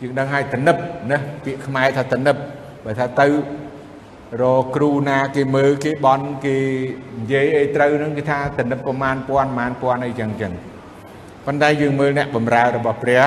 [0.00, 0.76] យើងដឹងហើយតនិប
[1.10, 2.36] ណាពាក្យខ្មែរថាតនិប
[2.84, 3.26] បើថាទៅ
[4.40, 6.56] រកគ្រូណាគេមើលគេបន់គេ
[7.20, 10.52] និយាយអីត្រូវហ្នឹងគេថាតនិបប្រមាណពាន់ប្រមាណពាន់អីចឹងចឹង
[11.46, 13.22] ប៉ុន្តែយើងមើលអ្នកបំរើរបស់ព្រះ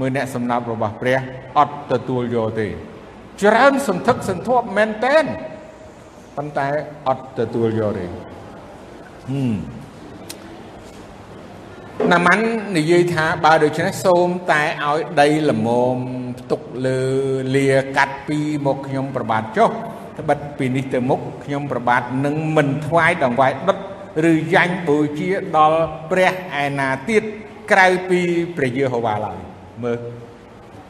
[0.00, 1.18] មើលអ្នកសំណប់របស់ព្រះ
[1.58, 2.68] អត់ទទួលយកទេ
[3.42, 5.24] ច្រើនសន្ធឹកសន្ធាប់មែនតែន
[6.36, 6.68] ប៉ុន្តែ
[7.08, 8.06] អត់ទទួលយកទេ
[9.28, 9.56] ហឹម
[12.12, 12.44] ណាម៉ាន់
[12.76, 15.96] និយាយថាបើដូច្នេះសូមតែឲ្យដីល្មម
[16.38, 17.00] ផ្ទុកលើ
[17.56, 19.70] លាកាត់ពីមកខ្ញុំប្របាទចុះ
[20.18, 23.78] ត្បិតពីនេះទៅមុខខ្ញុំប្របាទនឹងមិនថ្វាយដង្វាយដុត
[24.30, 27.24] ឬយ៉ាញ់បូជាដល់ព្រះឯណាទៀត
[27.70, 28.20] ក្រៅពី
[28.56, 29.38] ព្រះយេហូវ៉ាឡើយ
[29.84, 29.98] មើល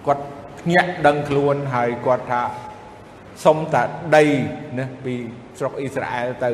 [0.07, 0.25] គាត់
[0.61, 2.43] ភ្ញាក់ដឹងខ្លួនហើយគាត់ថា
[3.45, 3.83] សុំតែ
[4.17, 4.25] ដី
[4.79, 5.15] ណាពី
[5.59, 6.51] ស្រុកអ៊ីស្រាអែលទៅ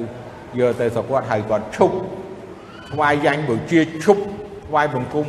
[0.59, 1.97] យកទៅស្រុកគាត់ហើយគាត់ឈប់
[2.93, 4.23] ថ្វាយយ៉ាញ់បូជាឈប់
[4.67, 5.27] ថ្វាយបង្គំ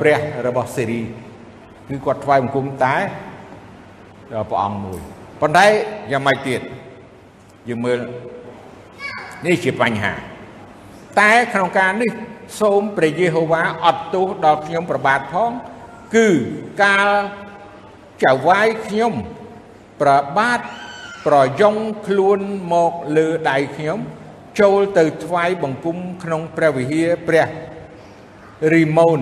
[0.00, 1.02] ព្រះរបស់សេរី
[1.88, 2.94] គឺគាត់ថ្វាយបង្គំតែ
[4.50, 5.00] ព្រះអង្គមួយ
[5.40, 5.66] ប៉ុន្តែ
[6.12, 6.60] យ៉ាងម៉េចទៀត
[7.68, 7.98] យើងមើល
[9.46, 10.14] នេះជាបញ្ហា
[11.20, 12.10] តែក្នុងការនេះ
[12.60, 15.50] សូមព្រះយេហូវ៉ាអត់ទោសដល់ខ្ញុំប្របាទផង
[16.16, 16.28] គឺ
[16.82, 17.08] កាល
[18.24, 19.12] ចៅវាយខ្ញុំ
[20.02, 20.60] ប្របាទ
[21.26, 21.76] ប្រយង
[22.06, 22.38] ខ្លួន
[22.72, 23.98] មកលើដៃខ្ញុំ
[24.60, 27.46] ចូលទៅថ្វាយបង្គំក្នុងព្រះវិហារព្រះ
[28.72, 29.20] រីម៉ូន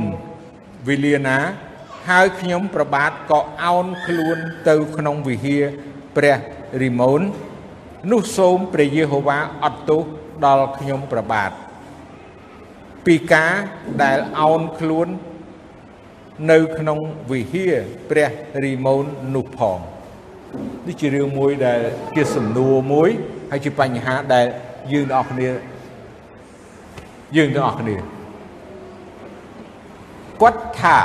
[0.88, 1.38] វីលាណា
[2.08, 4.36] ហើយខ្ញុំប្របាទក៏អោនខ្លួន
[4.68, 5.64] ទៅក្នុងវិហារ
[6.16, 6.36] ព្រះ
[6.82, 7.20] រីម៉ូន
[8.08, 10.02] នោះសូមព្រះយេហូវ៉ាអត់ទោស
[10.44, 11.50] ដល់ខ្ញុំប្របាទ
[13.06, 13.52] ពីការ
[14.02, 15.08] ដែលអោនខ្លួន
[16.50, 16.98] នៅក្នុង
[17.30, 17.74] វិហារ
[18.10, 18.30] ព្រះ
[18.64, 19.78] រីម៉ូននោះផង
[20.86, 21.80] នេះជារឿងមួយដែល
[22.16, 23.10] ជាសំណួរមួយ
[23.50, 24.46] ហើយជាបញ្ហាដែល
[24.92, 25.50] យើងទាំងអស់គ្នា
[27.36, 27.96] យើងទាំងអស់គ្នា
[30.42, 31.04] គាត់ថាឥ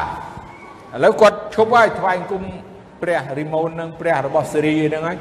[1.03, 2.43] ឡូវគាត់ឈប់ហើយថ្វាយគុំ
[3.01, 5.17] ព្រះរីម៉ូននឹងព្រះរបស់សេរីហ្នឹងហើយ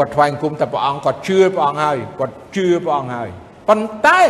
[0.00, 3.28] គាត់ថ្វាយគុំតែព្រះអង្គគាត់ជឿព្រះអង្គហើយគាត់ជឿព្រះអង្គហើយ
[3.68, 4.22] ប៉ុន្តែ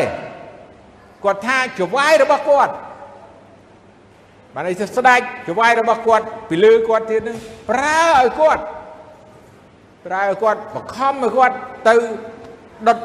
[1.24, 2.72] គាត់ថាចវាយរបស់គាត់
[4.54, 7.36] បានន័យថាស្ដេចចវាយរបស់គាត់ពីលើគាត់ទៀតនឹង
[7.70, 8.62] ប្រើឲ្យគាត់
[10.06, 11.56] ប្រើឲ្យគាត់បខំឲ្យគាត់
[11.88, 11.94] ទៅ
[12.88, 12.98] ដុត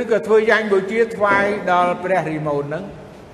[0.00, 2.84] ឬក៏ធ្វើយ៉ាងបូជាថ្វាយដល់ព្រះរីម៉ូនហ្នឹង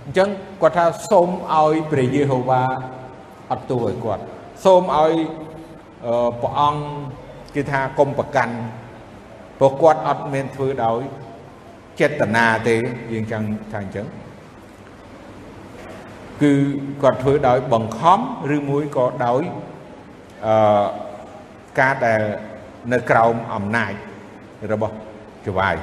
[0.05, 0.29] អញ្ចឹង
[0.63, 2.63] គាត់ថាសូមឲ្យព្រះយេហូវ៉ា
[3.53, 4.23] អត់ទោសឲ្យគាត់
[4.65, 5.13] សូមឲ្យ
[6.43, 6.83] ព្រះអង្គ
[7.55, 8.55] គេថាកុំប្រកាន់
[9.59, 11.01] ព្រោះគាត់អត់មានធ្វើដោយ
[12.01, 12.77] ចេតនាទេ
[13.13, 14.07] យើងចង់ថាអញ្ចឹង
[16.43, 16.53] គឺ
[17.03, 18.19] គាត់ធ្វើដោយបង្ខំ
[18.55, 19.43] ឬមួយក៏ដោយ
[20.47, 20.85] អឺ
[21.81, 22.23] ការដែល
[22.93, 23.93] នៅក្រោមអំណាច
[24.73, 24.95] របស់
[25.47, 25.77] ចវាយ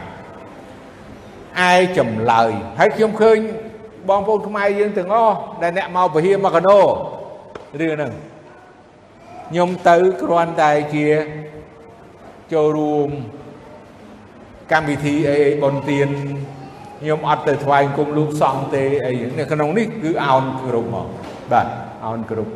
[1.70, 3.38] ឯចម្លើយហើយខ្ញុំឃើញ
[4.10, 6.80] បងប្អូនខ្មែរយើងទាំងអស់ដែលអ្នកមកពហិមកណោ
[7.80, 8.14] រឿងហ្នឹង
[9.50, 11.06] ខ្ញុំទៅគ្រាន់តែជា
[12.54, 13.10] ចូលរួម
[14.72, 16.10] កម្មវិធីអីអីបុណ្យទាន
[17.02, 21.08] ខ្ញុំអត់ទៅថ្វាយគុំលោកសង្ឃទេអីនៅក្នុងនេះគឺអោនគ្រប់មក
[21.52, 21.68] បាទ
[22.06, 22.52] អោនគ្រប់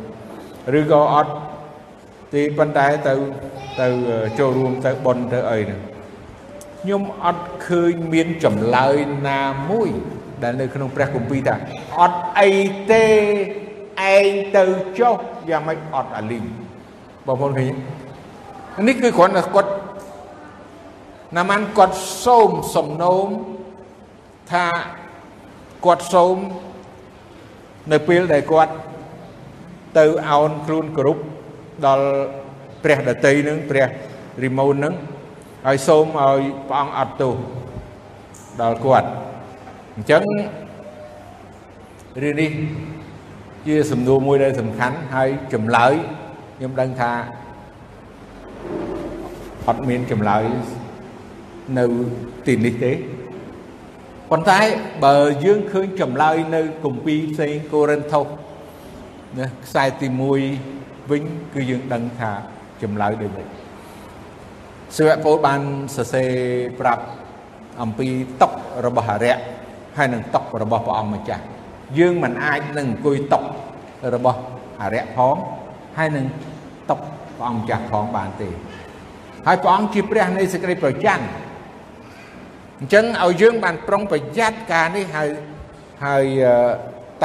[0.78, 1.32] ឬក៏អត់
[2.32, 3.14] ទីប៉ុន្តែទៅ
[3.80, 3.86] ទៅ
[4.38, 5.80] ចូលរួមទៅបុណ្យទៅអីហ្នឹង
[6.80, 8.96] ខ្ញុំអត់ឃើញមានចម្លើយ
[9.28, 9.90] ណាមួយ
[10.42, 11.54] ដែលនៅក្នុងព្រះគម្ពីរថា
[12.00, 12.50] អត់អី
[12.92, 13.06] ទេ
[14.14, 14.64] ឯងទៅ
[14.98, 15.14] ចុះ
[15.50, 16.44] យ៉ាងម៉េចអត់អាលីង
[17.26, 17.72] បងប្អូនឃើញ
[18.88, 19.70] នេះគឺគ្រាន់តែគាត់
[21.34, 23.28] ណាមិនគាត់សូមសំណូម
[24.52, 24.66] ថា
[25.84, 26.36] គាត់សូម
[27.92, 28.72] នៅពេលដែលគាត់
[29.98, 31.22] ទៅអោនខ្លួនគ្រប់
[31.86, 32.06] ដល់
[32.82, 33.88] ព្រះដតីនឹងព្រះ
[34.42, 34.94] រីម៉ូននឹង
[35.66, 37.34] ហើយសូមឲ្យព្រះអង្គអត់ទោស
[38.62, 39.08] ដល់គាត់
[39.96, 40.22] អញ្ចឹង
[42.22, 42.50] រឿងនេះ
[43.66, 45.94] ជាសំណួរមួយដែលសំខាន់ហើយចម្លើយ
[46.56, 47.12] ខ្ញុំដឹងថា
[49.68, 50.44] អត់មានចម្លើយ
[51.78, 51.84] នៅ
[52.46, 52.92] ទីនេះទេ
[54.30, 54.60] ប៉ុន្តែ
[55.04, 58.26] បើយើងឃើញចម្លើយនៅគម្ពីរផ្សេងកូរិនថូស
[59.38, 60.06] ណាខ្សែទី
[60.58, 61.22] 1វិញ
[61.54, 62.30] គឺយើងដឹងថា
[62.82, 63.46] ចម្លើយដូចនេះ
[64.96, 65.60] សិវពលបាន
[65.96, 66.30] សរសេរ
[66.80, 67.04] ប្រាប់
[67.82, 68.08] អំពី
[68.42, 68.52] តុក
[68.86, 69.36] របស់អរិយ
[69.96, 71.44] ហើយនឹងតុករបស់ព្រះអង្គម្ចាស់
[71.98, 73.42] យើងមិនអាចនឹងអង្គុយតុក
[74.14, 74.40] របស់
[74.80, 75.36] អរិយផង
[75.96, 76.26] ហើយនឹង
[76.90, 77.00] តុក
[77.36, 78.48] ព្រះអង្គម្ចាស់ផងបានទេ
[79.46, 81.24] ហើយព្រះអង្គជាព្រះនៃសេចក្តីប្រច័ណ្ឌ
[82.80, 85.28] អញ្ចឹងឲ្យយើងបានប្រុងប្រយ័ត្នការនេះហើយ
[86.04, 86.24] ហើយ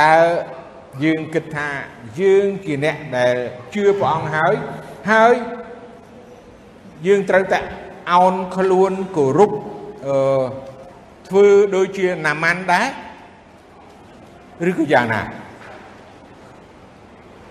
[0.01, 0.15] តើ
[1.03, 1.69] យើងគិតថា
[2.19, 3.35] យើងជាអ្នកដែល
[3.73, 4.53] ជឿព្រះអង្គហើយ
[5.11, 5.33] ហើយ
[7.07, 7.59] យើងត្រូវតែ
[8.11, 9.51] អោនខ្លួនគោរព
[10.07, 10.43] អឺ
[11.27, 15.21] ធ្វើដូចជាណាម៉ាន់ដែរឬក៏យ៉ាងណា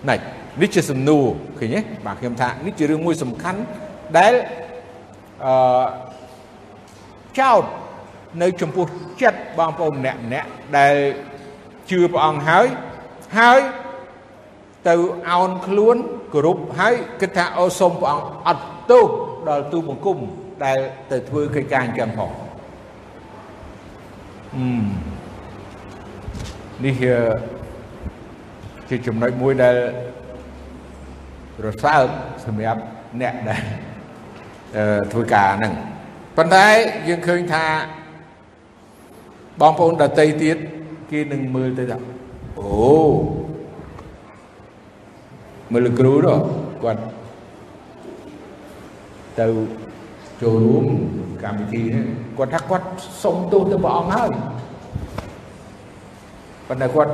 [0.09, 0.15] ណៃ
[0.61, 1.25] នេះជាសំណួរ
[1.59, 3.59] ឃើញទេបាទខ្ញុំថានេះជារឿងមួយសំខាន់
[4.17, 4.33] ដែល
[5.45, 5.83] អឺ
[7.39, 7.63] ចោត
[8.41, 8.85] នៅចំពោះ
[9.21, 10.95] ចិត្តបងប្អូនម្នាក់ម្នាក់ដែល
[11.89, 12.65] ជឿព្រះអង្គហើយ
[13.37, 13.59] ហើយ
[14.89, 14.95] ទៅ
[15.29, 15.95] អោនខ្លួន
[16.33, 19.05] គោរពហើយគិតថាអូសូមព្រះអង្គអត់ទោស
[19.49, 20.17] ដល់ទូបង្គំ
[20.63, 20.77] ដែល
[21.11, 22.31] ទៅធ្វើកិច្ចការអញ្ចឹងផង
[24.55, 24.65] អឺ
[26.85, 27.03] នេះ
[28.89, 29.77] ជាចំណុចមួយដែល
[31.65, 32.07] រសើប
[32.45, 32.81] សម្រាប់
[33.21, 33.63] អ្នកដែល
[35.13, 35.73] ធ្វើការហ្នឹង
[36.37, 36.67] ប៉ុន្តែ
[37.07, 37.65] យើងឃើញថា
[39.59, 40.57] បងប្អូនដតីទៀត
[41.11, 41.97] គេនឹងមើលទៅថា
[42.59, 42.67] អូ
[45.71, 46.37] មើលលោកគ្រូនោះ
[46.83, 47.01] គាត់
[49.39, 49.47] ទៅ
[50.41, 50.85] ចូលរួម
[51.43, 52.05] កម្មវិធីនេះ
[52.37, 52.87] គាត់ថាគាត់
[53.23, 54.31] សុំទោសទៅព្រះអង្គហើយ
[56.67, 57.11] ប៉ុន្តែគាត់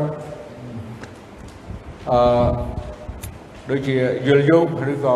[2.11, 2.19] អឺ
[3.69, 3.95] ដូចជា
[4.27, 5.15] យល់យោគឬក៏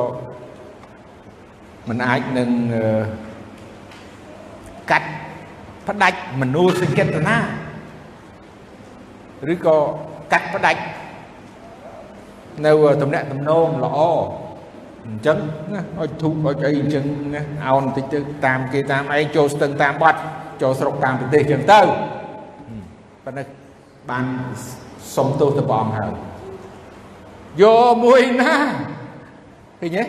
[1.90, 2.50] មិនអាចនឹង
[4.92, 5.10] កាត់
[5.92, 7.38] ផ្ដាច់មនោសញ្ចេតនា
[9.52, 9.78] ឬក៏
[10.32, 10.82] កាត់ផ្ដាច់
[12.66, 12.72] នៅ
[13.02, 14.00] តំណែងតំណងល្អ
[15.08, 15.38] អញ្ចឹង
[15.74, 20.20] ណាអុចធូបអុចអីអញ្ចឹងណាអោនបន្តិចទៅតាមគេតាមឯងចូលស្ទឹងតាមបាត់
[20.62, 21.82] ចូលស្រុកតាមប្រទេសអញ្ចឹងទៅ
[23.26, 23.44] ប៉ុន្តែ
[24.10, 24.26] បាន
[25.16, 26.12] សុំទោសទៅព្រះអង្គហើយ
[27.62, 28.56] យកមួយណា
[29.80, 30.04] ឃើញទេ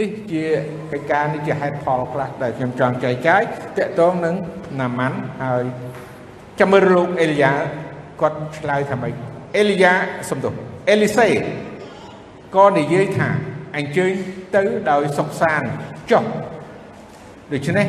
[0.00, 0.44] នេះជា
[0.92, 3.42] កិច្ចការនេះជាហេតុផលខ្លះដែលខ្ញុំចង់ចែកចាយ
[3.76, 4.34] តកតងនឹង
[4.80, 5.64] ណាម៉ាន់ហើយ
[6.60, 7.52] ចាំមើលលោកអេលីយ៉ា
[8.20, 9.12] គាត់ឆ្លើយថាម៉េច
[9.56, 9.92] អេលីយ៉ា
[10.30, 10.52] សំទោស
[10.90, 11.28] អេលីសេ
[12.56, 13.28] ក៏និយាយថា
[13.76, 14.12] អញ្ជើញ
[14.56, 15.68] ទៅដោយសុខសាន្ត
[16.10, 16.24] ចុះ
[17.52, 17.86] ដូច្នេះ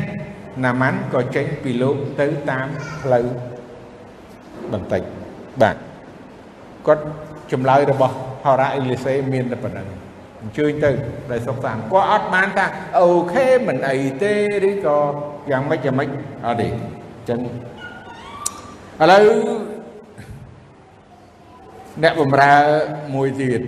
[0.64, 2.66] ណាម៉ាន់ក៏ចេញពីលោកទៅតាម
[3.02, 3.26] ផ្លូវ
[4.72, 5.02] បន្តិច
[5.62, 5.76] បាទ
[6.86, 7.04] គាត់
[7.52, 9.88] ចម្លើយរបស់ហោរ៉ាអេលីសេមានតែប៉ុណ្ណឹង
[10.42, 10.90] អញ្ជើញទៅ
[11.30, 12.66] ដោយសុខសាន្តគាត់អត់បានថា
[13.00, 14.34] អូខេមិនអីទេ
[14.68, 14.98] ឬក៏
[15.50, 16.08] យ៉ាងម៉េចយ៉ាងម៉េច
[16.46, 17.40] អត់ទេអញ្ចឹង
[19.00, 19.26] ឥឡូវ
[22.02, 22.54] អ្នកបំរើ
[23.14, 23.60] មួយទៀត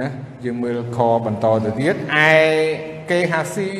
[0.00, 0.08] ណា
[0.44, 1.94] យើងមើលខបន្តទៅទៀត
[2.28, 2.30] ឯ
[3.10, 3.70] កេហាស៊ី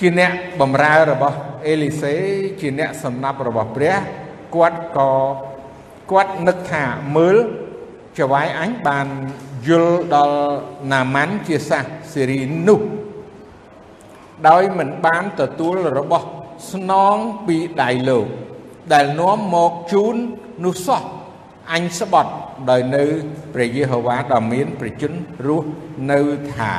[0.00, 2.14] ជាអ្នកបំរើរបស់អេលីសេ
[2.60, 3.96] ជាអ្នកសំណាប់របស់ព្រះ
[4.54, 5.12] គាត់ក៏
[6.10, 6.84] គាត់នឹកថា
[7.16, 7.36] មើល
[8.18, 9.06] ចវាយអញបាន
[9.68, 10.38] យល់ដល់
[10.92, 12.80] ណាម៉ាន់ជាសាសសេរីនោះ
[14.48, 16.26] ដោយមិនបានទទួលរបស់
[16.72, 18.26] ស្នងពីដៃលោក
[18.92, 20.14] ដែលនាំមកជូន
[20.64, 21.02] នោះសោះ
[21.72, 22.32] អញស្បត់
[22.70, 23.04] ដោយនៅ
[23.54, 25.68] ព្រះយេហូវ៉ាដ៏មានប្រជញ្ញរស់
[26.10, 26.20] នៅ
[26.56, 26.74] ថា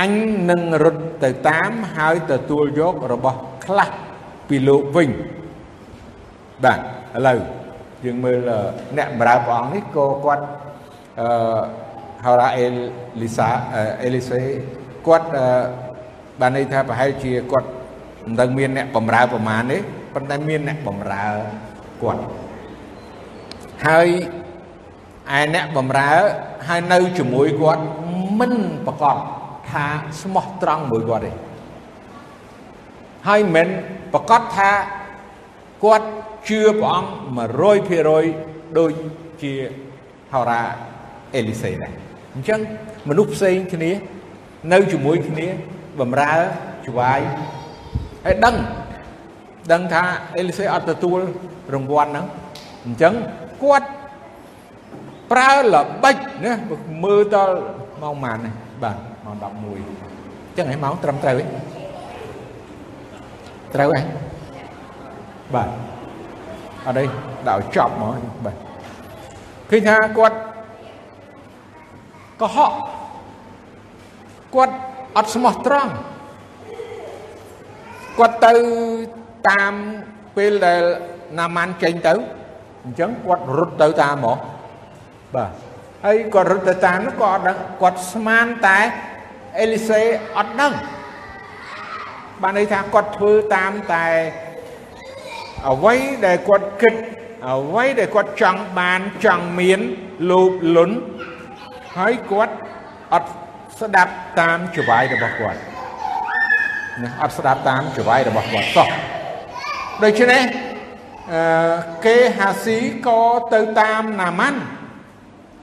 [0.00, 0.12] អញ
[0.50, 3.90] នឹងរត់ទៅតាមហើយទទួលយករបស់ខ្លះ
[4.48, 5.10] ពីលោកវិញ
[6.64, 6.82] បាទឥ
[7.26, 7.40] ឡូវ
[8.04, 8.38] យើងមើល
[8.96, 10.44] អ្នកបម្រើព្រះអង្គនេះក៏គាត់
[11.20, 11.28] អឺ
[12.24, 12.66] ហៅរ៉ាអេ
[13.22, 13.48] លីសា
[14.02, 14.40] អេលីសេ
[15.06, 15.28] គាត់
[16.40, 17.68] បានន័យថាប្រហែលជាគាត់
[18.24, 19.78] មិនដឹងមានអ្នកបម្រើប្រមាណទេ
[20.14, 21.24] ប៉ុន្តែមានអ្នកបម្រើ
[22.02, 22.22] គាត់
[23.86, 24.08] ហើយ
[25.38, 26.10] ឯអ្នកបម្រើ
[26.68, 27.82] ហើយនៅជាមួយគាត់
[28.38, 28.54] មិន
[28.86, 29.16] ប្រកប
[29.70, 29.86] ថា
[30.22, 31.32] ស្មោះត្រង់មួយគាត់ទេ
[33.26, 33.68] ហើយមិន
[34.12, 34.70] ប្រកាសថា
[35.84, 36.06] គាត់
[36.48, 37.10] ជឿព្រះអង្គ
[37.92, 38.90] 100%ដូច
[39.42, 39.54] ជា
[40.32, 40.62] ហោរា
[41.34, 41.92] អេលីសេដែរ
[42.34, 42.60] អញ្ចឹង
[43.08, 43.90] មនុស្សផ្សេងគ្នា
[44.72, 45.46] នៅជាមួយគ្នា
[46.00, 46.34] បំរើ
[46.86, 47.20] ច្បាយ
[48.24, 48.56] ហើយដឹង
[49.72, 50.02] ដឹងថា
[50.36, 51.20] អេលីសេអត់ទទួល
[51.74, 52.26] រង្វាន់ហ្នឹង
[52.86, 53.14] អញ្ចឹង
[53.62, 53.88] គាត់
[55.32, 56.52] ប្រើល្បិចណា
[57.04, 57.56] មើលដល់
[58.02, 61.48] ម៉ោងប៉ុន្មានបាទម៉ោង11អញ្ចឹងឯងម៉ោងត្រឹមត្រូវឯង
[63.74, 64.04] ត្រូវឯង
[65.54, 65.68] បាទ
[66.86, 67.04] អត់អី
[67.48, 68.56] ដាក់ឲ្យចប់ហ្មងបាទ
[69.70, 70.36] ឃើញថាគាត់
[72.40, 72.72] កុហក
[74.54, 74.74] គាត់
[75.16, 75.92] អត់ស្មោះត្រង់
[78.18, 78.52] គាត់ទៅ
[79.48, 79.72] តាម
[80.36, 80.82] ពេលដែល
[81.38, 82.14] ណាម៉ាន់ចេញទៅ
[82.84, 84.38] អញ្ចឹងគាត់រត់ទៅតាមហ្មង
[85.34, 85.50] បាទ
[86.04, 88.78] ហើយគាត់រត់ទៅតាមនោះក៏អត់ដឹងគាត់ស្មានតែ
[89.60, 90.02] អេលីសេ
[90.38, 90.72] អត់ដឹង
[92.42, 94.06] បានន័យថាគាត់ធ្វើតាមតែ
[95.70, 95.94] អ្វី
[96.26, 96.94] ដែលគាត់គិត
[97.50, 99.80] អ្វីដែលគាត់ចង់បានចង់មាន
[100.30, 100.96] លោភលន់
[101.97, 102.55] ហើយគាត់
[103.13, 103.29] អត់
[103.79, 105.59] ស្ដាប់តាមចវាយរបស់គាត់
[107.01, 108.87] ណាអត់ស្ដាប់តាមចវាយរបស់គាត់សោះ
[110.03, 110.43] ដូច្នេះ
[111.33, 111.73] អឺ
[112.05, 113.21] គេហាស៊ីក៏
[113.53, 114.59] ទៅតាមណាម៉ាន់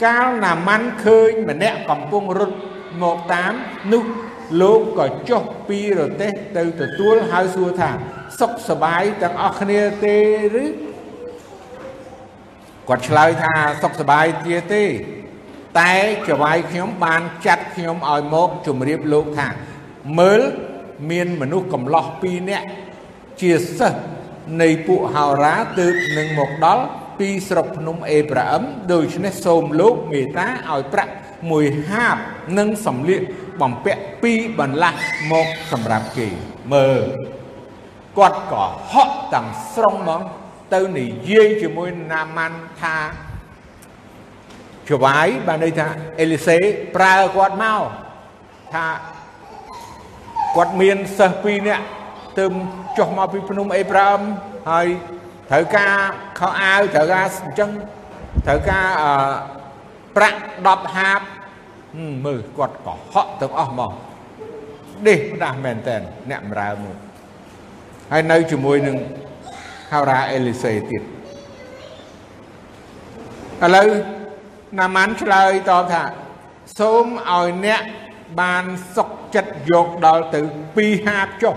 [0.05, 2.59] កាលណាម៉ាន់ឃើញម្នាក់កំពុងរត់
[3.03, 3.53] មកតាម
[3.93, 4.05] នោះ
[4.61, 7.91] លោកក៏ចុះពីរទេះទៅទទួលហើយសួរថា
[8.41, 10.17] សុខសบายទាំងអស់គ្នាទេ
[10.63, 10.65] ឬ
[12.89, 14.85] គាត់ឆ្លើយថាសុខសบายជាទេ
[15.80, 15.96] តែ
[16.28, 19.48] ចវាយខ្ញុំបានចាត់ខ្ញុំឲ្យមកជម្រាបលោកថា
[20.20, 20.42] មើល
[21.10, 22.68] មានមនុស្សកំឡោះ2នាក់
[23.42, 24.00] ជាសិស្ស
[24.62, 26.84] នៃពួកហោរាទើបនឹងមកដល់
[27.20, 28.64] ពីស្រុកភ្នំអេប្រាអឹម
[28.94, 31.14] ដូច្នេះសូមលោកមេត្តាឲ្យប្រាក់
[31.52, 32.18] មួយហាប
[32.58, 33.22] និងសំលៀក
[33.62, 35.00] បំពាក់ពីរបន្លាស់
[35.32, 36.28] មកសម្រាប់គេ
[36.74, 37.02] មើល
[38.18, 40.22] គាត់ក៏ហក់ទាំងស្រុងហ្មង
[40.74, 42.96] ទៅនិយាយជាមួយណាម៉ាន់ថា
[44.90, 45.88] ច្វាយបានន័យថា
[46.20, 46.58] អេលីសេ
[46.96, 47.82] ប្រើគាត់មក
[48.74, 48.86] ថា
[50.56, 51.86] គាត់មានសិស្សពីរនាក់
[52.40, 52.46] ទៅ
[52.98, 54.22] ចុះមកពីភ្នំអេប្រាអឹម
[54.72, 54.88] ហើយ
[55.52, 55.94] ត្រូវការ
[56.40, 57.72] ខោអាវត្រូវការអញ្ចឹង
[58.48, 59.12] ត្រូវការអឺ
[60.16, 61.22] ប្រាក់10ហាប
[62.26, 63.92] មើលគាត់កុហកទាំងអស់មក
[65.08, 65.96] ដេះដាស់មែនតើ
[66.30, 66.98] អ្នកបម្រើមក
[68.12, 68.98] ហើយនៅជាមួយនឹង
[69.92, 71.02] ហៅរ៉ាអេលីសេទៀត
[73.64, 73.88] ឥឡូវ
[74.80, 76.04] ណាម៉ាន់ឆ្លើយតបថា
[76.80, 77.82] សូមឲ្យអ្នក
[78.42, 78.66] បាន
[78.96, 80.42] សុកចិត្តយកដល់ទៅ
[80.74, 81.56] 2ហាបចុះ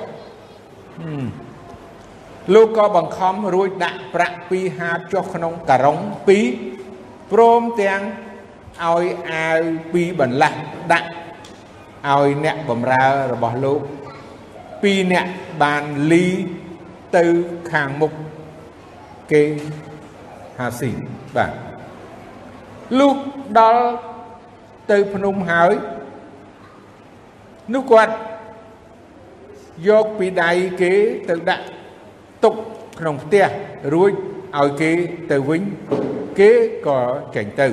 [2.55, 5.99] លោកក៏បង្ខំរួចដាក់ប្រាក់2ហាបចុះក្នុងការុង
[6.65, 8.03] 2ព្រមទាំង
[8.85, 9.61] ឲ្យអាវ
[9.91, 10.59] 2បន្លាស់
[10.93, 11.09] ដាក់
[12.11, 13.81] ឲ្យអ្នកបម្រើរបស់លោក
[14.45, 15.27] 2អ្នក
[15.63, 16.27] បានលី
[17.17, 17.25] ទៅ
[17.73, 18.13] ខាងមុខ
[19.33, 19.43] គេ
[20.59, 20.91] ហាស៊ី
[21.37, 21.66] បាទ
[22.99, 23.15] លុះ
[23.59, 23.85] ដល់
[24.91, 25.73] ទៅភ្នំហើយ
[27.75, 28.15] នោះគាត់
[29.89, 30.51] យកពីដៃ
[30.83, 30.93] គេ
[31.29, 31.65] ទៅដាក់
[32.45, 32.55] ទុក
[32.99, 33.47] ក្នុងផ្ទះ
[33.95, 34.13] រួច
[34.59, 34.91] ឲ្យគេ
[35.31, 35.63] ទៅវិញ
[36.39, 36.51] គេ
[36.87, 37.01] ក៏
[37.37, 37.69] ចេញទៅ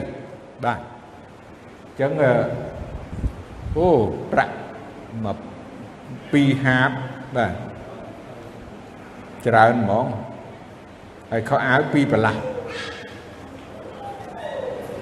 [0.63, 2.11] បាទអញ្ចឹង
[3.77, 3.89] អូ
[4.31, 4.55] ប្រាក់
[5.25, 5.37] មក
[6.31, 6.91] ពីហាប
[7.35, 7.53] បាទ
[9.45, 10.05] ច្រើនហ្មង
[11.31, 12.39] ហើយខោអាវពីប្រឡាស់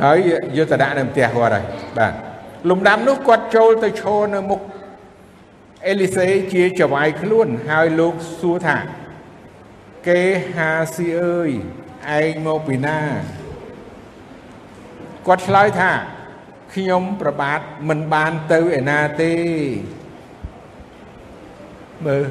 [0.03, 0.17] ហើយ
[0.57, 1.65] យកទៅដាក់នៅផ្ទះគាត់ហើយ
[1.97, 2.13] បាទ
[2.69, 4.59] លំដាប់នោះគាត់ចូលទៅឈរនៅមុខ
[5.87, 8.77] អេលីសេជាចវាយខ្លួនហើយលោកសួរថា
[10.07, 10.21] គេ
[10.55, 11.51] ហាស៊ីអើយ
[12.17, 12.99] ឯងមកពីណា
[15.27, 15.91] គាត់ឆ្លើយថា
[16.73, 19.33] ខ្ញុំប្របាទមិនបានទៅឯណាទេ
[22.05, 22.23] មើល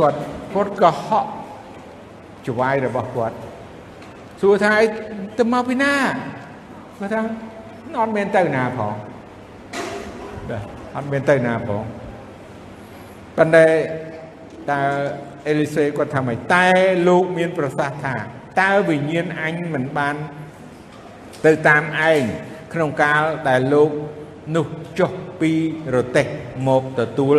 [0.00, 0.18] គាត់
[0.54, 1.30] គាត់ក៏ហក់
[2.46, 3.36] ច្វាយរបស់គាត់
[4.40, 4.74] សួរថា
[5.38, 5.92] ទៅមកពីណា
[6.98, 7.20] គាត់ថា
[8.00, 8.94] អត់មានទៅណាផង
[10.50, 10.62] បាទ
[10.96, 11.82] អត់មានទៅណាផង
[13.36, 13.66] ប៉ុន្តែ
[14.70, 14.80] តើ
[15.48, 16.66] អេលីសេគាត់ថាម៉េចតែ
[17.08, 18.14] លោកមានប្រសាសន៍ថា
[18.60, 20.14] តើវិញ្ញាណអញមិនបាន
[21.46, 22.22] ទៅតាមឯង
[22.72, 23.90] ក្នុងកាលដែលលោក
[24.56, 24.66] នោះ
[24.98, 25.52] ចុះពី
[25.96, 26.26] រទេះ
[26.68, 27.36] មកទទួល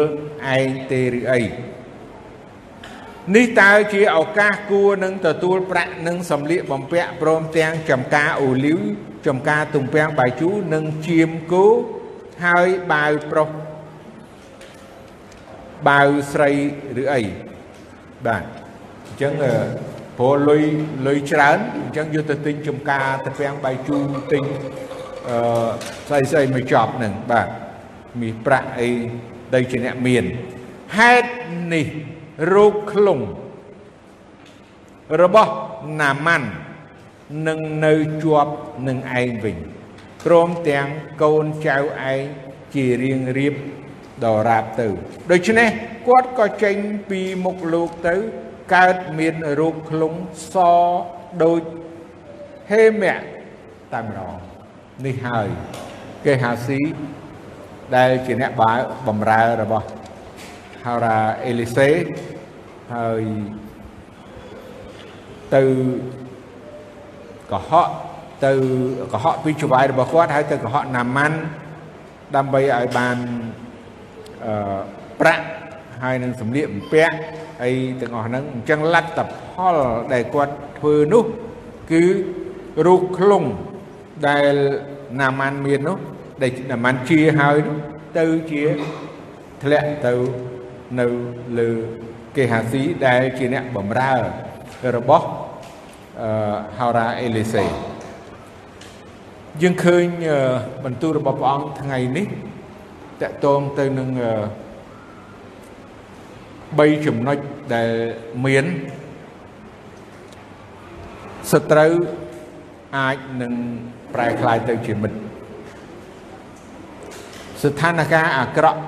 [0.56, 1.42] ឯងទេឬអី
[3.36, 8.80] នេះតើជាឱកាសគួរនឹងទទួលប្រាក់និងសម្លៀកបំពាក់ព្រមទាំងចំការអូលីវ
[9.28, 11.66] ចំការទំពាំងបាយជូរនិងជាមគោ
[12.46, 13.50] ហើយបាវប្រុស
[15.88, 16.52] បាវស្រី
[17.02, 17.22] ឬអី
[18.28, 18.44] បាទ
[19.08, 19.34] អញ្ចឹង
[20.20, 20.64] ព្រោះលុយ
[21.08, 24.44] លុយច្រើនអញ្ចឹងយកទៅទិញចំការទំពាំងបាយជូរទិញ
[25.28, 25.38] អឺ
[26.10, 27.48] ស្អីស្អីមកចប់នឹងបាទ
[28.22, 28.90] មានប្រាក់អី
[29.56, 30.24] ដីជាអ្នកមាន
[30.98, 31.30] ហេតុ
[31.74, 31.88] នេះ
[32.54, 33.20] រោគខ្លង
[35.22, 35.54] របស់
[36.00, 36.50] ណាម៉ាន់
[37.48, 38.54] នឹងនៅជាប់
[38.88, 39.58] នឹងឯងវិញ
[40.26, 40.88] ព្រមទាំង
[41.24, 42.22] កូនចៅឯង
[42.76, 43.56] ជារៀងរៀប
[44.24, 44.88] ដល់រាបទៅ
[45.32, 45.70] ដូច្នេះ
[46.08, 46.76] គាត់ក៏ចេញ
[47.10, 48.16] ពីមុខលោកទៅ
[48.76, 50.14] កើតមានរោគខ្លង
[50.54, 50.56] ស
[51.44, 51.62] ដូច
[52.72, 53.20] ហេមៈ
[53.94, 54.36] តែម្ដង
[55.06, 55.48] នេះហើយ
[56.26, 56.82] គេហាស៊ី
[57.96, 58.72] ដែលជាអ្នកបើ
[59.08, 59.86] បំរើរបស់
[60.86, 61.90] ហៅរ៉ាអេលីសេ
[62.96, 63.24] ហើយ
[65.56, 65.64] ទៅ
[67.52, 67.90] កុហក
[68.46, 68.52] ទៅ
[69.14, 71.38] កុហកពីចវាយរបស់គាត់ហើយទៅកុហកណាម៉ាន់
[72.36, 73.18] ដើម្បីឲ្យបាន
[74.46, 74.80] អឺ
[75.20, 75.46] ប្រាក់
[76.04, 77.16] ហើយនឹងសម្លៀកបំពាក់
[77.64, 77.72] អី
[78.02, 79.20] ទាំងអស់ហ្នឹងអញ្ចឹងលទ្ធ
[79.52, 79.78] ផល
[80.14, 81.26] ដែលគាត់ធ្វើនោះ
[81.92, 82.04] គឺ
[82.86, 83.44] រូបខ្លង
[84.28, 84.54] ដែល
[85.22, 85.98] ណាម៉ាន់មាននោះ
[86.42, 87.78] ដែលណាម៉ាន់ជាហើយនោះ
[88.20, 88.64] ទៅជា
[89.64, 90.14] ធ្លាក់ទៅ
[91.00, 91.06] នៅ
[91.60, 91.70] លើ
[92.36, 94.14] គេហាស៊ីដែលជាអ្នកបម្រើ
[94.96, 95.26] របស់
[96.22, 96.30] អឺ
[96.80, 97.66] ហោរ៉ាអេលីសេ
[99.62, 100.06] យើងឃើញ
[100.86, 102.28] បន្ទូលរបស់ព្រះអង្គថ្ងៃនេះ
[103.22, 104.10] តកតងទៅនឹង
[106.82, 107.38] 3ចំណុច
[107.74, 107.90] ដែល
[108.46, 108.66] មាន
[111.52, 111.94] សត្រូវ
[112.98, 113.54] អាចនឹង
[114.14, 115.18] ប្រែក្លាយទៅជាមិត្ត
[117.64, 118.80] ស្ថានភាពអាក្រក់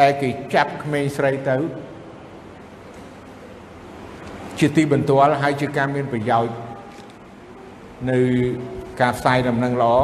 [0.00, 1.56] ដែលគេចាប់ក្មេងស្រីទៅ
[4.58, 6.54] ជាទីបន្ទាល់ហើយជាការមានប្រយោជន៍
[8.10, 8.18] នៅ
[9.00, 9.96] ការផ្សាយដំណឹងល្អ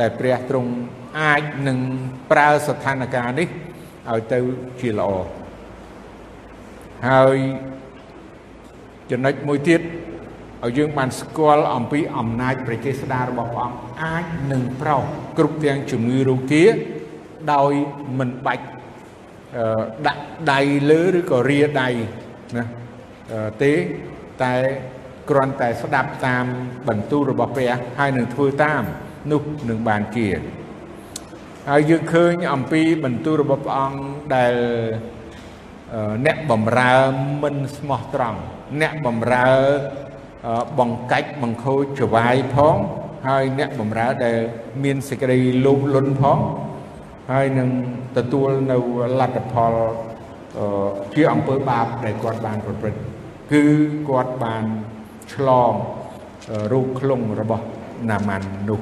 [0.00, 0.70] ដែលព្រះទ្រង់
[1.20, 1.78] អាចនឹង
[2.30, 3.48] ប្រើស្ថានភាពនេះ
[4.10, 4.38] ឲ្យទៅ
[4.80, 5.10] ជាល្អ
[7.08, 7.36] ហើយ
[9.10, 9.80] ចំណុចមួយទៀត
[10.64, 15.02] ឲ្យយើងបានស្គាល់អំពីអំណាចប្រជាស្ដាររបស់ព្រះអង្គអាចនឹងប្រោស
[15.38, 16.64] គ្រប់ទាំងជំងឺរោគា
[17.52, 17.72] ដោយ
[18.18, 18.66] មិនបាច់
[20.06, 20.22] ដាក់
[20.52, 21.88] ដៃលើឬក៏រាដៃ
[22.56, 22.64] ណា
[23.62, 23.74] ទេ
[24.42, 24.54] តែ
[25.30, 26.44] គ្រាន់តែស្ដាប់តាម
[26.88, 28.82] បន្ទូលរបស់ព្រះហើយនឹងធ្វើតាម
[29.32, 30.28] នោះនឹងបានជា
[31.70, 34.00] ហើយយើងឃើញអំពីបន្ទូលរបស់ព្រះអង្គ
[34.34, 34.54] ដែល
[36.26, 36.96] អ្នកបំរើ
[37.42, 38.40] មិនស្មោះត្រង់
[38.80, 39.48] អ្នកបំរើ
[40.78, 42.76] បង្កាច់បង្ខូចចវាយផង
[43.28, 44.38] ហើយអ្នកបំរើដែល
[44.84, 46.38] មានសេចក្តីលោភលន់ផង
[47.32, 47.70] ហើយនឹង
[48.16, 48.76] ទទួលនៅ
[49.20, 49.74] លទ្ធផល
[51.14, 53.00] ជាអំពើបាបដែលគាត់បានប្រព្រឹត្ត
[53.52, 53.62] គឺ
[54.08, 54.64] គាត់បាន
[55.34, 55.72] ឆ្លង
[56.72, 57.64] រោគខ្លងរបស់
[58.10, 58.80] ណាម៉ាន់នោះ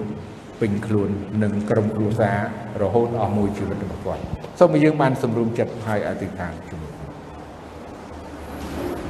[0.60, 1.10] ពេញខ្លួន
[1.42, 2.36] នឹងក្រុមគ្រួសារ
[2.82, 4.22] រហូតអស់មួយជីវិតរបស់គាត់
[4.58, 6.92] សូមឲ្យយើងបានសម្រុំចិត្តហើយអធិដ្ឋានជាមួយ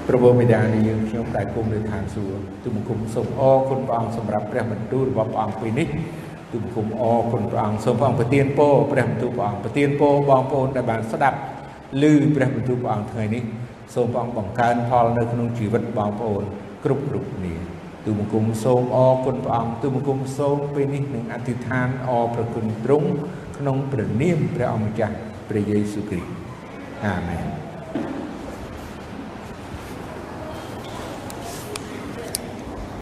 [0.07, 5.89] ព្រះបិតានៃយើងខ្ញុំដែលគុំនៅឋានសួគ៌ទូបង្គំសូមអរគុណព្រះអង្គសម្រាប់ព្រះបន្ទូលរបស់ព្រះអង្គពេលនេះ
[6.53, 11.39] ទូបង្គំអរគុណព្រះអង្គសូមព្រះអង្គប្រទានពរព្រះបន្ទូលព្រះអង្គប្រទានពរបងប្អូនដែលបានស្ដាប់
[12.03, 12.05] ឮ
[12.37, 13.43] ព្រះបន្ទូលព្រះអង្គថ្ងៃនេះ
[13.95, 16.45] សូមព្រះអង្គបង្កើនផលនៅក្នុងជីវិតបងប្អូន
[16.85, 17.55] គ្រប់គ្រប់គ្នា
[18.05, 23.09] ទូបង្គំសូមអរគុណព្រះអង្គទូបង្គំសូមពេលនេះនឹងអធិដ្ឋានអរព្រគុណទ្រង់
[23.59, 25.15] ក្នុងព្រះនាមព្រះអម្ចាស់
[25.49, 26.31] ព្រះយេស៊ូវគ្រីស្ទ
[27.07, 27.60] អាមែន